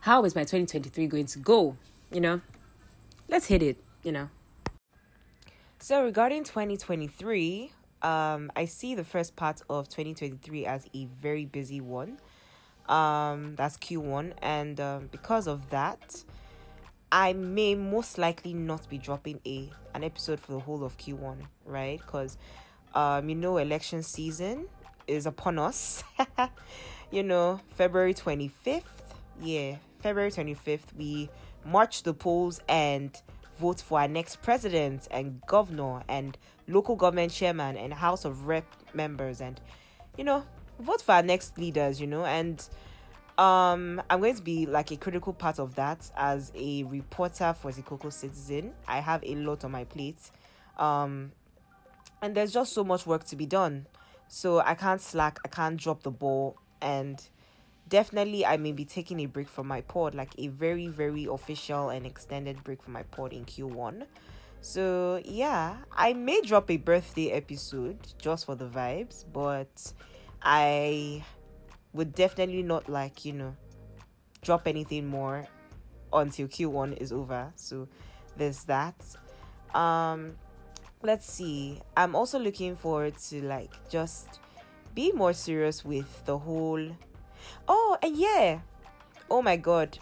How 0.00 0.24
is 0.24 0.34
my 0.34 0.42
2023 0.42 1.06
going 1.06 1.26
to 1.26 1.38
go? 1.38 1.76
You 2.12 2.20
know, 2.20 2.40
let's 3.28 3.46
hit 3.46 3.62
it, 3.62 3.76
you 4.02 4.12
know. 4.12 4.30
So, 5.78 6.02
regarding 6.02 6.44
2023, 6.44 7.72
um, 8.02 8.50
I 8.56 8.64
see 8.64 8.94
the 8.94 9.04
first 9.04 9.36
part 9.36 9.62
of 9.70 9.88
2023 9.88 10.66
as 10.66 10.86
a 10.94 11.06
very 11.20 11.44
busy 11.44 11.80
one 11.80 12.18
um, 12.88 13.54
that's 13.56 13.76
Q1, 13.76 14.32
and 14.42 14.80
um, 14.80 15.08
because 15.10 15.46
of 15.46 15.70
that, 15.70 16.24
I 17.10 17.32
may 17.32 17.74
most 17.74 18.18
likely 18.18 18.54
not 18.54 18.88
be 18.88 18.98
dropping 18.98 19.40
a 19.46 19.70
an 19.94 20.04
episode 20.04 20.40
for 20.40 20.52
the 20.52 20.60
whole 20.60 20.84
of 20.84 20.96
Q1, 20.98 21.36
right? 21.64 21.98
Because 21.98 22.36
um, 22.94 23.28
you 23.28 23.34
know, 23.34 23.58
election 23.58 24.02
season 24.02 24.66
is 25.06 25.26
upon 25.26 25.58
us. 25.58 26.02
you 27.10 27.22
know, 27.22 27.60
February 27.70 28.14
25th. 28.14 28.82
Yeah, 29.40 29.76
February 30.00 30.30
25th, 30.30 30.94
we 30.96 31.30
march 31.64 32.02
the 32.02 32.14
polls 32.14 32.60
and 32.68 33.20
vote 33.58 33.80
for 33.80 34.00
our 34.00 34.08
next 34.08 34.42
president 34.42 35.08
and 35.10 35.40
governor 35.46 36.02
and 36.08 36.38
local 36.66 36.96
government 36.96 37.32
chairman 37.32 37.76
and 37.76 37.92
House 37.92 38.24
of 38.24 38.46
Rep 38.46 38.64
members 38.94 39.40
and 39.40 39.60
you 40.16 40.24
know 40.24 40.44
vote 40.80 41.02
for 41.02 41.12
our 41.12 41.22
next 41.22 41.58
leaders, 41.58 42.00
you 42.00 42.06
know, 42.06 42.24
and 42.24 42.66
um 43.36 44.02
I'm 44.10 44.20
going 44.20 44.34
to 44.34 44.42
be 44.42 44.66
like 44.66 44.90
a 44.90 44.96
critical 44.96 45.32
part 45.32 45.58
of 45.58 45.76
that 45.76 46.10
as 46.16 46.50
a 46.54 46.82
reporter 46.84 47.54
for 47.54 47.70
Zikoko 47.70 48.12
Citizen. 48.12 48.72
I 48.86 48.98
have 49.00 49.22
a 49.24 49.34
lot 49.36 49.64
on 49.64 49.72
my 49.72 49.84
plate. 49.84 50.30
Um 50.76 51.32
and 52.20 52.34
there's 52.34 52.52
just 52.52 52.72
so 52.72 52.82
much 52.82 53.06
work 53.06 53.24
to 53.24 53.36
be 53.36 53.46
done. 53.46 53.86
So 54.26 54.58
I 54.58 54.74
can't 54.74 55.00
slack, 55.00 55.38
I 55.44 55.48
can't 55.48 55.76
drop 55.76 56.02
the 56.02 56.10
ball 56.10 56.56
and 56.82 57.22
definitely 57.88 58.44
I 58.44 58.56
may 58.56 58.72
be 58.72 58.84
taking 58.84 59.20
a 59.20 59.26
break 59.26 59.48
from 59.48 59.66
my 59.66 59.80
pod, 59.80 60.14
like 60.14 60.32
a 60.36 60.48
very, 60.48 60.88
very 60.88 61.26
official 61.26 61.88
and 61.90 62.04
extended 62.04 62.62
break 62.64 62.82
from 62.82 62.92
my 62.92 63.04
pod 63.04 63.32
in 63.32 63.44
Q1. 63.44 64.06
So 64.60 65.22
yeah, 65.24 65.76
I 65.92 66.12
may 66.12 66.40
drop 66.42 66.70
a 66.70 66.76
birthday 66.76 67.30
episode 67.30 67.98
just 68.18 68.46
for 68.46 68.54
the 68.54 68.66
vibes, 68.66 69.24
but 69.32 69.92
I 70.42 71.24
would 71.92 72.14
definitely 72.14 72.62
not 72.62 72.88
like, 72.88 73.24
you 73.24 73.32
know, 73.32 73.56
drop 74.42 74.66
anything 74.66 75.06
more 75.06 75.46
until 76.12 76.46
Q1 76.48 76.98
is 76.98 77.12
over. 77.12 77.52
So 77.56 77.88
there's 78.36 78.64
that. 78.64 78.94
Um 79.74 80.36
let's 81.02 81.30
see. 81.30 81.80
I'm 81.96 82.14
also 82.14 82.38
looking 82.38 82.76
forward 82.76 83.16
to 83.28 83.42
like 83.42 83.70
just 83.88 84.40
be 84.94 85.12
more 85.12 85.32
serious 85.32 85.84
with 85.84 86.24
the 86.24 86.38
whole 86.38 86.88
Oh, 87.66 87.96
and 88.02 88.16
yeah. 88.16 88.60
Oh 89.30 89.42
my 89.42 89.56
god. 89.56 89.98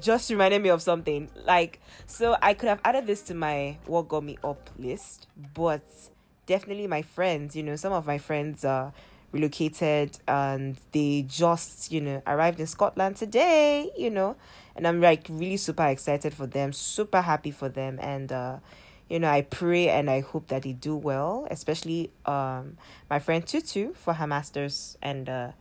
Just 0.00 0.30
reminded 0.30 0.62
me 0.62 0.68
of 0.68 0.82
something. 0.82 1.30
Like 1.44 1.80
so 2.06 2.36
I 2.42 2.54
could 2.54 2.68
have 2.68 2.80
added 2.84 3.06
this 3.06 3.22
to 3.22 3.34
my 3.34 3.78
what 3.86 4.08
got 4.08 4.24
me 4.24 4.38
up 4.42 4.70
list, 4.78 5.28
but 5.54 5.84
definitely 6.46 6.86
my 6.86 7.02
friends, 7.02 7.54
you 7.54 7.62
know, 7.62 7.76
some 7.76 7.92
of 7.92 8.06
my 8.06 8.18
friends 8.18 8.64
uh 8.64 8.90
relocated 9.36 10.18
and 10.26 10.78
they 10.92 11.24
just 11.28 11.92
you 11.92 12.00
know 12.00 12.22
arrived 12.26 12.58
in 12.60 12.66
scotland 12.66 13.16
today 13.16 13.90
you 13.96 14.10
know. 14.10 14.36
And 14.74 14.86
i'm 14.86 15.00
like 15.00 15.26
really 15.30 15.56
super 15.56 15.86
excited 15.86 16.34
for 16.34 16.46
them 16.46 16.72
super 16.72 17.20
happy 17.20 17.50
for 17.50 17.68
them. 17.68 17.98
And 18.00 18.32
uh 18.32 18.58
you 19.08 19.18
know 19.20 19.28
i 19.28 19.42
pray 19.42 19.88
and 19.88 20.10
i 20.10 20.20
hope 20.20 20.48
that 20.48 20.62
they 20.62 20.72
do 20.72 20.96
well 20.96 21.46
especially 21.50 22.10
um 22.26 22.76
my 23.08 23.18
friend 23.18 23.46
tutu 23.46 23.94
for 23.94 24.14
her 24.14 24.26
masters. 24.26 24.98
And 25.00 25.28
uh 25.28 25.52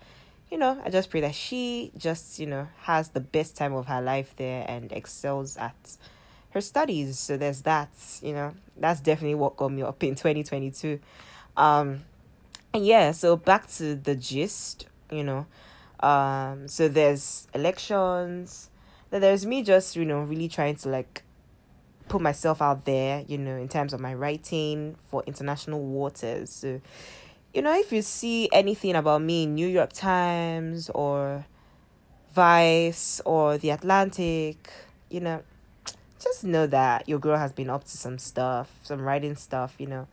you 0.52 0.58
know 0.58 0.82
i 0.86 0.90
just 0.90 1.10
pray 1.10 1.22
that 1.22 1.34
she 1.36 1.92
just 1.98 2.40
you 2.40 2.46
know 2.46 2.68
has 2.82 3.10
the 3.10 3.20
best 3.20 3.56
time 3.56 3.74
of 3.74 3.88
her 3.88 4.02
life 4.02 4.34
there 4.38 4.66
and 4.68 4.92
excels 4.92 5.58
at 5.58 5.76
her 6.52 6.62
studies. 6.62 7.20
So 7.20 7.36
there's 7.38 7.62
that 7.64 7.90
you 8.22 8.34
know. 8.34 8.54
That's 8.78 9.00
definitely 9.00 9.36
what 9.36 9.56
got 9.56 9.72
me 9.72 9.84
up 9.84 10.04
in 10.04 10.16
2022 10.16 11.00
um 11.58 12.04
yeah 12.76 13.12
so 13.12 13.36
back 13.36 13.68
to 13.74 13.96
the 13.96 14.16
gist 14.16 14.88
you 15.12 15.24
know. 15.24 15.46
Um 16.00 16.68
so 16.68 16.88
there's 16.88 17.48
elections. 17.54 18.70
Then 19.10 19.22
there's 19.22 19.46
me 19.46 19.64
just 19.64 19.96
you 19.96 20.06
know 20.06 20.22
really 20.22 20.48
trying 20.48 20.76
to 20.78 20.90
like 20.90 21.24
put 22.08 22.22
myself 22.22 22.62
out 22.62 22.86
there 22.86 23.24
you 23.28 23.38
know 23.38 23.56
in 23.56 23.68
terms 23.68 23.94
of 23.94 24.00
my 24.00 24.14
writing 24.14 24.96
for 25.10 25.24
international 25.26 25.82
waters. 25.82 26.50
So 26.50 26.82
you 27.54 27.62
know 27.62 27.74
if 27.74 27.92
you 27.92 28.02
see 28.02 28.50
anything 28.52 28.96
about 28.96 29.22
me 29.22 29.44
in 29.44 29.56
new 29.56 29.68
york 29.68 29.94
times 29.94 30.90
or 30.90 31.46
vice 32.34 33.22
or 33.26 33.58
the 33.58 33.70
atlantic 33.70 34.70
you 35.10 35.22
know 35.22 35.42
just 36.20 36.44
know 36.44 36.68
that 36.68 37.08
your 37.08 37.18
girl 37.18 37.38
has 37.38 37.54
been 37.54 37.70
up 37.70 37.86
to 37.86 37.98
some 37.98 38.18
stuff 38.18 38.70
some 38.84 39.02
writing 39.02 39.36
stuff 39.36 39.76
you 39.78 39.88
know. 39.88 40.08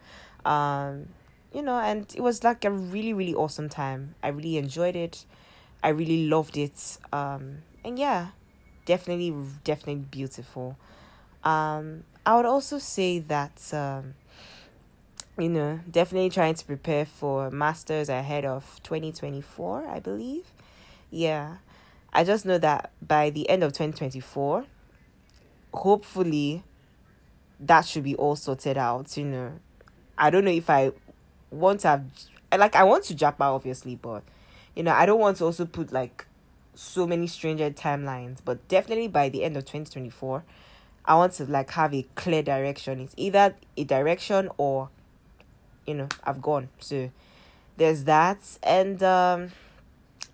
Um 0.45 1.09
you 1.55 1.63
know, 1.63 1.79
and 1.79 2.13
it 2.15 2.21
was 2.21 2.43
like 2.45 2.65
a 2.65 2.71
really, 2.71 3.13
really 3.13 3.35
awesome 3.35 3.69
time. 3.69 4.15
I 4.23 4.29
really 4.29 4.57
enjoyed 4.57 4.97
it. 4.97 5.25
I 5.83 5.89
really 5.89 6.29
loved 6.29 6.57
it. 6.57 6.99
Um, 7.13 7.59
and 7.85 7.99
yeah, 7.99 8.29
definitely, 8.85 9.35
definitely 9.65 10.05
beautiful. 10.11 10.77
Um, 11.45 12.05
I 12.25 12.37
would 12.37 12.47
also 12.47 12.79
say 12.79 13.19
that 13.19 13.73
um, 13.73 14.15
you 15.39 15.49
know, 15.49 15.81
definitely 15.91 16.31
trying 16.31 16.55
to 16.55 16.65
prepare 16.65 17.07
for 17.07 17.51
masters 17.51 18.09
ahead 18.09 18.45
of 18.45 18.81
2024, 18.83 19.89
I 19.89 19.99
believe. 19.99 20.53
Yeah. 21.11 21.57
I 22.13 22.25
just 22.25 22.45
know 22.45 22.59
that 22.59 22.91
by 23.01 23.31
the 23.31 23.49
end 23.49 23.63
of 23.63 23.73
2024, 23.73 24.67
hopefully 25.73 26.63
that 27.59 27.87
should 27.87 28.05
be 28.05 28.15
all 28.17 28.37
sorted 28.37 28.77
out, 28.77 29.17
you 29.17 29.25
know. 29.25 29.53
I 30.19 30.29
don't 30.29 30.45
know 30.45 30.51
if 30.51 30.69
I 30.69 30.93
want 31.53 31.81
to 31.81 31.89
have 31.89 32.05
like 32.57 32.75
I 32.75 32.85
want 32.85 33.05
to 33.05 33.25
out 33.25 33.41
obviously, 33.41 33.97
but 33.97 34.23
you 34.75 34.83
know, 34.83 34.93
I 34.93 35.07
don't 35.07 35.21
want 35.21 35.37
to 35.39 35.45
also 35.45 35.65
put 35.65 35.93
like 35.93 36.27
so 36.75 37.07
many 37.07 37.27
stranger 37.27 37.71
timelines, 37.71 38.39
but 38.45 38.67
definitely 38.69 39.09
by 39.09 39.29
the 39.29 39.45
end 39.45 39.57
of 39.57 39.65
2024, 39.65 40.45
I 41.05 41.15
want 41.17 41.35
to 41.35 41.45
like 41.45 41.71
have 41.73 41.95
a 41.95 42.07
clear 42.15 42.43
direction. 42.43 43.01
It's 43.01 43.15
either 43.17 43.55
a 43.77 43.85
direction 43.85 44.51
or 44.57 44.89
you 45.87 45.95
know, 45.95 46.09
I've 46.25 46.41
gone. 46.41 46.69
So 46.79 47.11
there's 47.77 48.05
that. 48.05 48.39
And 48.63 49.03
um 49.03 49.51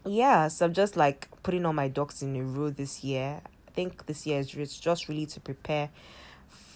yeah, 0.04 0.48
so 0.48 0.66
I'm 0.66 0.72
just 0.72 0.96
like 0.96 1.28
putting 1.42 1.66
all 1.66 1.72
my 1.72 1.88
ducks 1.88 2.22
in 2.22 2.36
a 2.36 2.42
row 2.42 2.70
this 2.70 3.02
year. 3.04 3.40
I 3.66 3.70
think 3.72 4.06
this 4.06 4.26
year 4.26 4.40
is 4.40 4.78
just 4.78 5.08
really 5.08 5.26
to 5.26 5.40
prepare 5.40 5.90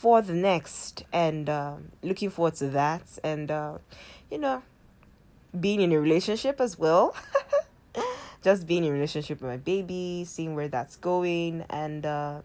for 0.03 0.21
the 0.21 0.35
next 0.35 1.05
and 1.13 1.49
uh, 1.49 1.77
looking 2.03 2.29
forward 2.29 2.57
to 2.57 2.67
that 2.67 3.05
and 3.23 3.53
uh, 3.53 3.79
you 4.33 4.37
know 4.37 4.61
being 5.61 5.81
in 5.81 5.93
a 5.93 6.01
relationship 6.01 6.61
as 6.61 6.77
well. 6.77 7.15
Just 8.43 8.67
being 8.67 8.83
in 8.83 8.91
a 8.91 8.93
relationship 8.93 9.41
with 9.41 9.49
my 9.49 9.59
baby 9.59 10.25
seeing 10.27 10.57
where 10.57 10.67
that's 10.67 10.97
going 10.97 11.65
and 11.71 12.05
uh, 12.05 12.41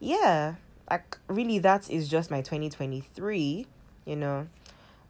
yeah 0.00 0.56
like 0.90 1.16
really 1.28 1.60
that 1.60 1.88
is 1.88 2.08
just 2.08 2.28
my 2.28 2.40
2023 2.40 3.66
you 4.04 4.16
know. 4.16 4.48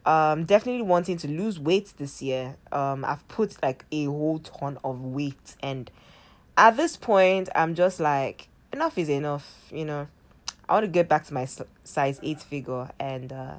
Um 0.04 0.44
definitely 0.44 0.82
wanting 0.82 1.16
to 1.16 1.28
lose 1.28 1.58
weight 1.58 1.94
this 1.96 2.20
year. 2.20 2.56
Um 2.72 3.06
i've 3.06 3.26
put 3.28 3.56
like 3.62 3.86
a 3.90 4.04
whole 4.04 4.40
ton 4.40 4.76
of 4.84 5.00
weight 5.00 5.56
and 5.62 5.90
at 6.58 6.76
this 6.76 6.98
point 6.98 7.48
i'm 7.54 7.74
just 7.74 8.00
like 8.00 8.48
enough 8.70 8.98
is 8.98 9.08
enough 9.08 9.70
you 9.72 9.86
know 9.86 10.08
I 10.70 10.74
want 10.74 10.84
to 10.84 10.88
get 10.90 11.08
back 11.08 11.26
to 11.26 11.34
my 11.34 11.48
size 11.82 12.20
8 12.22 12.40
figure 12.40 12.90
and 13.00 13.32
uh 13.32 13.54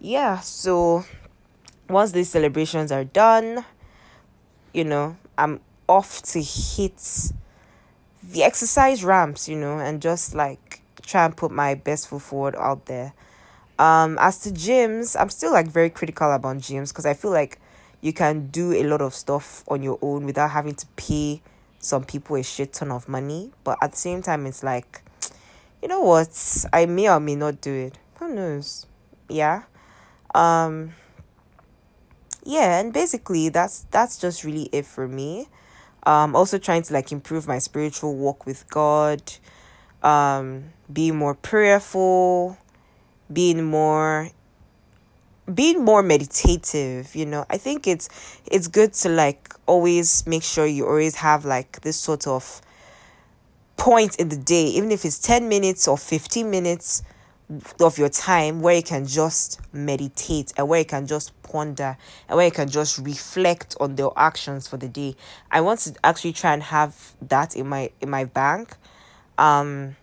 yeah, 0.00 0.40
so 0.40 1.04
once 1.88 2.12
these 2.12 2.30
celebrations 2.30 2.90
are 2.90 3.04
done, 3.04 3.64
you 4.72 4.84
know, 4.84 5.16
I'm 5.36 5.60
off 5.88 6.22
to 6.22 6.40
hit 6.40 7.32
the 8.22 8.42
exercise 8.42 9.04
ramps, 9.04 9.48
you 9.48 9.56
know, 9.56 9.78
and 9.78 10.00
just 10.00 10.34
like 10.34 10.82
try 11.02 11.24
and 11.26 11.36
put 11.36 11.50
my 11.50 11.74
best 11.74 12.08
foot 12.08 12.22
forward 12.22 12.56
out 12.56 12.86
there. 12.86 13.12
Um, 13.78 14.18
as 14.20 14.38
to 14.40 14.50
gyms, 14.50 15.16
I'm 15.18 15.28
still 15.28 15.52
like 15.52 15.68
very 15.68 15.90
critical 15.90 16.32
about 16.32 16.56
gyms 16.58 16.88
because 16.88 17.06
I 17.06 17.14
feel 17.14 17.30
like 17.30 17.58
you 18.00 18.12
can 18.12 18.46
do 18.48 18.72
a 18.72 18.84
lot 18.84 19.02
of 19.02 19.14
stuff 19.14 19.64
on 19.68 19.82
your 19.82 19.98
own 20.00 20.24
without 20.24 20.50
having 20.50 20.74
to 20.74 20.86
pay 20.96 21.42
some 21.78 22.04
people 22.04 22.36
a 22.36 22.42
shit 22.42 22.72
ton 22.72 22.90
of 22.90 23.08
money. 23.08 23.50
But 23.64 23.78
at 23.82 23.92
the 23.92 23.96
same 23.96 24.22
time, 24.22 24.46
it's 24.46 24.62
like 24.62 25.02
you 25.82 25.88
know 25.88 26.00
what? 26.00 26.64
I 26.72 26.86
may 26.86 27.08
or 27.08 27.20
may 27.20 27.36
not 27.36 27.60
do 27.60 27.72
it. 27.72 27.98
Who 28.18 28.34
knows? 28.34 28.86
Yeah. 29.28 29.62
Um 30.34 30.92
yeah, 32.44 32.80
and 32.80 32.92
basically 32.92 33.48
that's 33.48 33.86
that's 33.90 34.18
just 34.18 34.44
really 34.44 34.68
it 34.72 34.86
for 34.86 35.08
me. 35.08 35.48
Um 36.04 36.34
also 36.36 36.58
trying 36.58 36.82
to 36.82 36.92
like 36.92 37.12
improve 37.12 37.46
my 37.46 37.58
spiritual 37.58 38.16
walk 38.16 38.46
with 38.46 38.68
God. 38.68 39.22
Um 40.02 40.72
being 40.92 41.16
more 41.16 41.34
prayerful, 41.34 42.58
being 43.32 43.64
more 43.64 44.30
being 45.52 45.84
more 45.84 46.02
meditative 46.02 47.14
you 47.16 47.26
know 47.26 47.44
i 47.50 47.56
think 47.56 47.88
it's 47.88 48.08
it's 48.46 48.68
good 48.68 48.92
to 48.92 49.08
like 49.08 49.52
always 49.66 50.24
make 50.26 50.44
sure 50.44 50.64
you 50.64 50.86
always 50.86 51.16
have 51.16 51.44
like 51.44 51.80
this 51.80 51.96
sort 51.96 52.26
of 52.26 52.60
point 53.80 54.16
in 54.16 54.28
the 54.28 54.36
day, 54.36 54.66
even 54.66 54.92
if 54.92 55.06
it's 55.06 55.18
10 55.18 55.48
minutes 55.48 55.88
or 55.88 55.96
15 55.96 56.50
minutes 56.50 57.02
of 57.80 57.96
your 57.96 58.10
time 58.10 58.60
where 58.60 58.76
you 58.76 58.82
can 58.82 59.06
just 59.06 59.58
meditate 59.72 60.52
and 60.58 60.68
where 60.68 60.80
you 60.80 60.84
can 60.84 61.06
just 61.06 61.32
ponder 61.42 61.96
and 62.28 62.36
where 62.36 62.44
you 62.44 62.52
can 62.52 62.68
just 62.68 62.98
reflect 62.98 63.74
on 63.80 63.96
their 63.96 64.10
actions 64.18 64.68
for 64.68 64.76
the 64.76 64.86
day. 64.86 65.16
I 65.50 65.62
want 65.62 65.80
to 65.80 65.94
actually 66.04 66.34
try 66.34 66.52
and 66.52 66.62
have 66.62 67.14
that 67.22 67.56
in 67.56 67.68
my 67.68 67.90
in 68.02 68.10
my 68.10 68.26
bank. 68.26 68.76
Um 69.38 69.96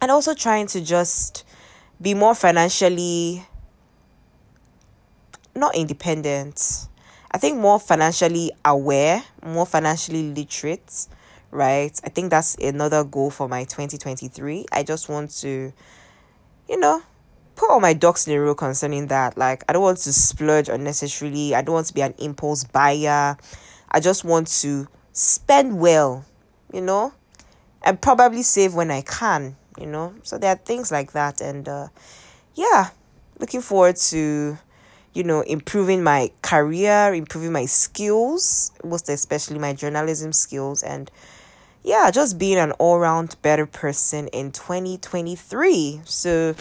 and 0.00 0.10
also 0.10 0.32
trying 0.32 0.66
to 0.68 0.80
just 0.80 1.44
be 2.00 2.14
more 2.14 2.34
financially 2.34 3.44
not 5.54 5.76
independent. 5.76 6.88
I 7.30 7.36
think 7.36 7.58
more 7.58 7.78
financially 7.78 8.50
aware, 8.64 9.22
more 9.44 9.66
financially 9.66 10.32
literate 10.32 11.06
right? 11.54 11.98
I 12.04 12.08
think 12.08 12.30
that's 12.30 12.56
another 12.56 13.04
goal 13.04 13.30
for 13.30 13.48
my 13.48 13.64
2023. 13.64 14.66
I 14.72 14.82
just 14.82 15.08
want 15.08 15.30
to, 15.38 15.72
you 16.68 16.78
know, 16.78 17.02
put 17.54 17.70
all 17.70 17.80
my 17.80 17.94
ducks 17.94 18.26
in 18.26 18.34
a 18.34 18.40
row 18.40 18.54
concerning 18.54 19.06
that. 19.06 19.38
Like, 19.38 19.64
I 19.68 19.72
don't 19.72 19.82
want 19.82 19.98
to 19.98 20.12
splurge 20.12 20.68
unnecessarily. 20.68 21.54
I 21.54 21.62
don't 21.62 21.74
want 21.74 21.86
to 21.86 21.94
be 21.94 22.02
an 22.02 22.14
impulse 22.18 22.64
buyer. 22.64 23.36
I 23.90 24.00
just 24.00 24.24
want 24.24 24.48
to 24.62 24.88
spend 25.12 25.78
well, 25.78 26.26
you 26.72 26.80
know, 26.80 27.12
and 27.82 28.00
probably 28.00 28.42
save 28.42 28.74
when 28.74 28.90
I 28.90 29.02
can, 29.02 29.56
you 29.78 29.86
know. 29.86 30.14
So 30.24 30.38
there 30.38 30.50
are 30.50 30.56
things 30.56 30.90
like 30.90 31.12
that. 31.12 31.40
And 31.40 31.68
uh, 31.68 31.88
yeah, 32.54 32.90
looking 33.38 33.60
forward 33.60 33.96
to 33.96 34.58
you 35.14 35.22
know, 35.22 35.42
improving 35.42 36.02
my 36.02 36.28
career, 36.42 37.14
improving 37.14 37.52
my 37.52 37.66
skills, 37.66 38.72
most 38.82 39.08
especially 39.08 39.60
my 39.60 39.72
journalism 39.72 40.32
skills, 40.32 40.82
and 40.82 41.08
yeah, 41.84 42.10
just 42.10 42.38
being 42.38 42.58
an 42.58 42.72
all 42.72 42.98
round 42.98 43.36
better 43.42 43.66
person 43.66 44.28
in 44.28 44.50
2023. 44.50 46.00
So 46.04 46.54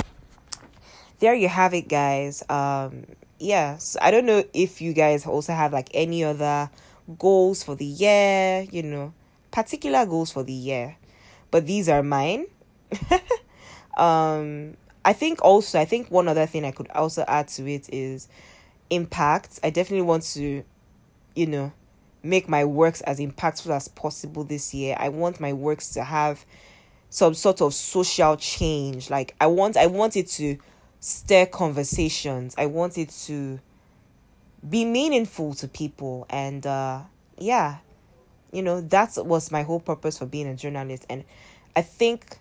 there 1.19 1.33
you 1.33 1.47
have 1.47 1.73
it, 1.73 1.87
guys. 1.87 2.43
Um, 2.49 3.05
yes, 3.39 3.95
I 4.01 4.11
don't 4.11 4.25
know 4.25 4.43
if 4.53 4.81
you 4.81 4.91
guys 4.91 5.25
also 5.25 5.53
have 5.53 5.71
like 5.71 5.89
any 5.93 6.25
other 6.25 6.69
goals 7.17 7.63
for 7.63 7.73
the 7.75 7.85
year, 7.85 8.67
you 8.69 8.83
know, 8.83 9.13
particular 9.51 10.05
goals 10.05 10.31
for 10.31 10.43
the 10.43 10.53
year, 10.53 10.97
but 11.51 11.65
these 11.65 11.87
are 11.87 12.03
mine. 12.03 12.45
um, 13.97 14.75
I 15.05 15.13
think 15.13 15.41
also, 15.41 15.79
I 15.79 15.85
think 15.85 16.11
one 16.11 16.27
other 16.27 16.45
thing 16.45 16.65
I 16.65 16.71
could 16.71 16.89
also 16.91 17.23
add 17.29 17.47
to 17.49 17.65
it 17.69 17.89
is 17.93 18.27
impact. 18.89 19.59
I 19.63 19.69
definitely 19.69 20.05
want 20.05 20.23
to, 20.33 20.65
you 21.33 21.47
know, 21.47 21.71
make 22.23 22.47
my 22.47 22.63
works 22.63 23.01
as 23.01 23.19
impactful 23.19 23.69
as 23.69 23.89
possible 23.89 24.43
this 24.43 24.73
year. 24.73 24.95
I 24.97 25.09
want 25.09 25.39
my 25.39 25.53
works 25.53 25.89
to 25.89 26.03
have 26.03 26.45
some 27.09 27.33
sort 27.33 27.61
of 27.61 27.73
social 27.73 28.37
change. 28.37 29.09
Like 29.09 29.35
I 29.39 29.47
want 29.47 29.77
I 29.77 29.87
want 29.87 30.15
it 30.15 30.27
to 30.29 30.57
stir 30.99 31.45
conversations. 31.45 32.55
I 32.57 32.65
want 32.65 32.97
it 32.97 33.09
to 33.25 33.59
be 34.67 34.85
meaningful 34.85 35.53
to 35.55 35.67
people 35.67 36.25
and 36.29 36.65
uh 36.65 37.01
yeah. 37.37 37.77
You 38.51 38.61
know, 38.61 38.81
that 38.81 39.17
was 39.17 39.51
my 39.51 39.63
whole 39.63 39.79
purpose 39.79 40.19
for 40.19 40.25
being 40.25 40.47
a 40.47 40.55
journalist 40.55 41.05
and 41.09 41.23
I 41.75 41.81
think 41.81 42.37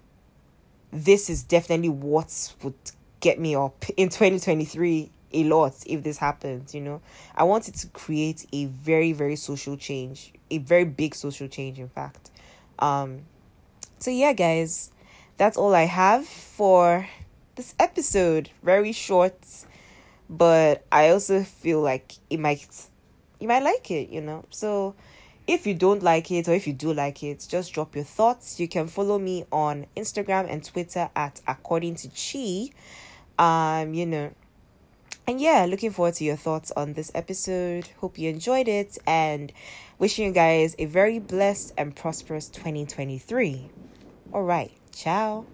this 0.93 1.29
is 1.29 1.43
definitely 1.43 1.89
what 1.89 2.55
would 2.63 2.75
get 3.21 3.41
me 3.41 3.57
up 3.57 3.85
in 3.97 4.11
2023 4.11 5.11
a 5.33 5.45
lot 5.45 5.75
if 5.87 6.03
this 6.03 6.19
happens, 6.19 6.75
you 6.75 6.81
know. 6.81 7.01
I 7.35 7.45
wanted 7.45 7.75
to 7.77 7.87
create 7.89 8.47
a 8.53 8.67
very, 8.67 9.13
very 9.13 9.37
social 9.37 9.77
change, 9.77 10.33
a 10.51 10.59
very 10.59 10.85
big 10.85 11.15
social 11.15 11.49
change, 11.49 11.79
in 11.79 11.89
fact. 11.89 12.31
Um, 12.79 13.23
so, 13.99 14.11
yeah, 14.11 14.33
guys, 14.33 14.91
that's 15.37 15.57
all 15.57 15.75
I 15.75 15.85
have 15.85 16.27
for 16.27 17.09
this 17.55 17.75
episode. 17.79 18.51
Very 18.63 18.93
short, 18.93 19.37
but 20.29 20.85
I 20.91 21.11
also 21.11 21.43
feel 21.43 21.81
like 21.81 22.15
it 22.31 22.39
might, 22.39 22.67
you 23.39 23.49
might 23.49 23.63
like 23.63 23.91
it, 23.91 24.09
you 24.11 24.21
know. 24.21 24.45
So, 24.51 24.95
if 25.47 25.67
you 25.67 25.75
don't 25.75 26.03
like 26.03 26.31
it 26.31 26.49
or 26.49 26.53
if 26.53 26.67
you 26.67 26.73
do 26.73 26.93
like 26.93 27.23
it, 27.23 27.47
just 27.49 27.73
drop 27.73 27.95
your 27.95 28.05
thoughts. 28.05 28.61
You 28.61 28.69
can 28.69 28.87
follow 28.87 29.19
me 29.19 29.45
on 29.51 29.87
Instagram 29.97 30.51
and 30.51 30.65
Twitter 30.65 31.11
at 31.17 31.41
according 31.47 31.97
to 31.97 32.09
Chi. 32.09 32.71
Um, 33.39 33.95
you 33.95 34.07
know, 34.07 34.31
and 35.27 35.41
yeah, 35.41 35.67
looking 35.69 35.91
forward 35.91 36.15
to 36.15 36.25
your 36.25 36.37
thoughts 36.37 36.73
on 36.73 36.95
this 36.95 37.13
episode. 37.15 37.89
Hope 38.01 38.19
you 38.19 38.29
enjoyed 38.29 38.69
it 38.69 38.99
and 39.07 39.53
wishing 39.99 40.27
you 40.27 40.33
guys 40.33 40.75
a 40.79 40.87
very 40.87 41.19
blessed 41.19 41.73
and 41.79 41.95
prosperous 41.95 42.49
2023. 42.49 43.71
All 44.33 44.43
right, 44.43 44.73
ciao. 44.93 45.47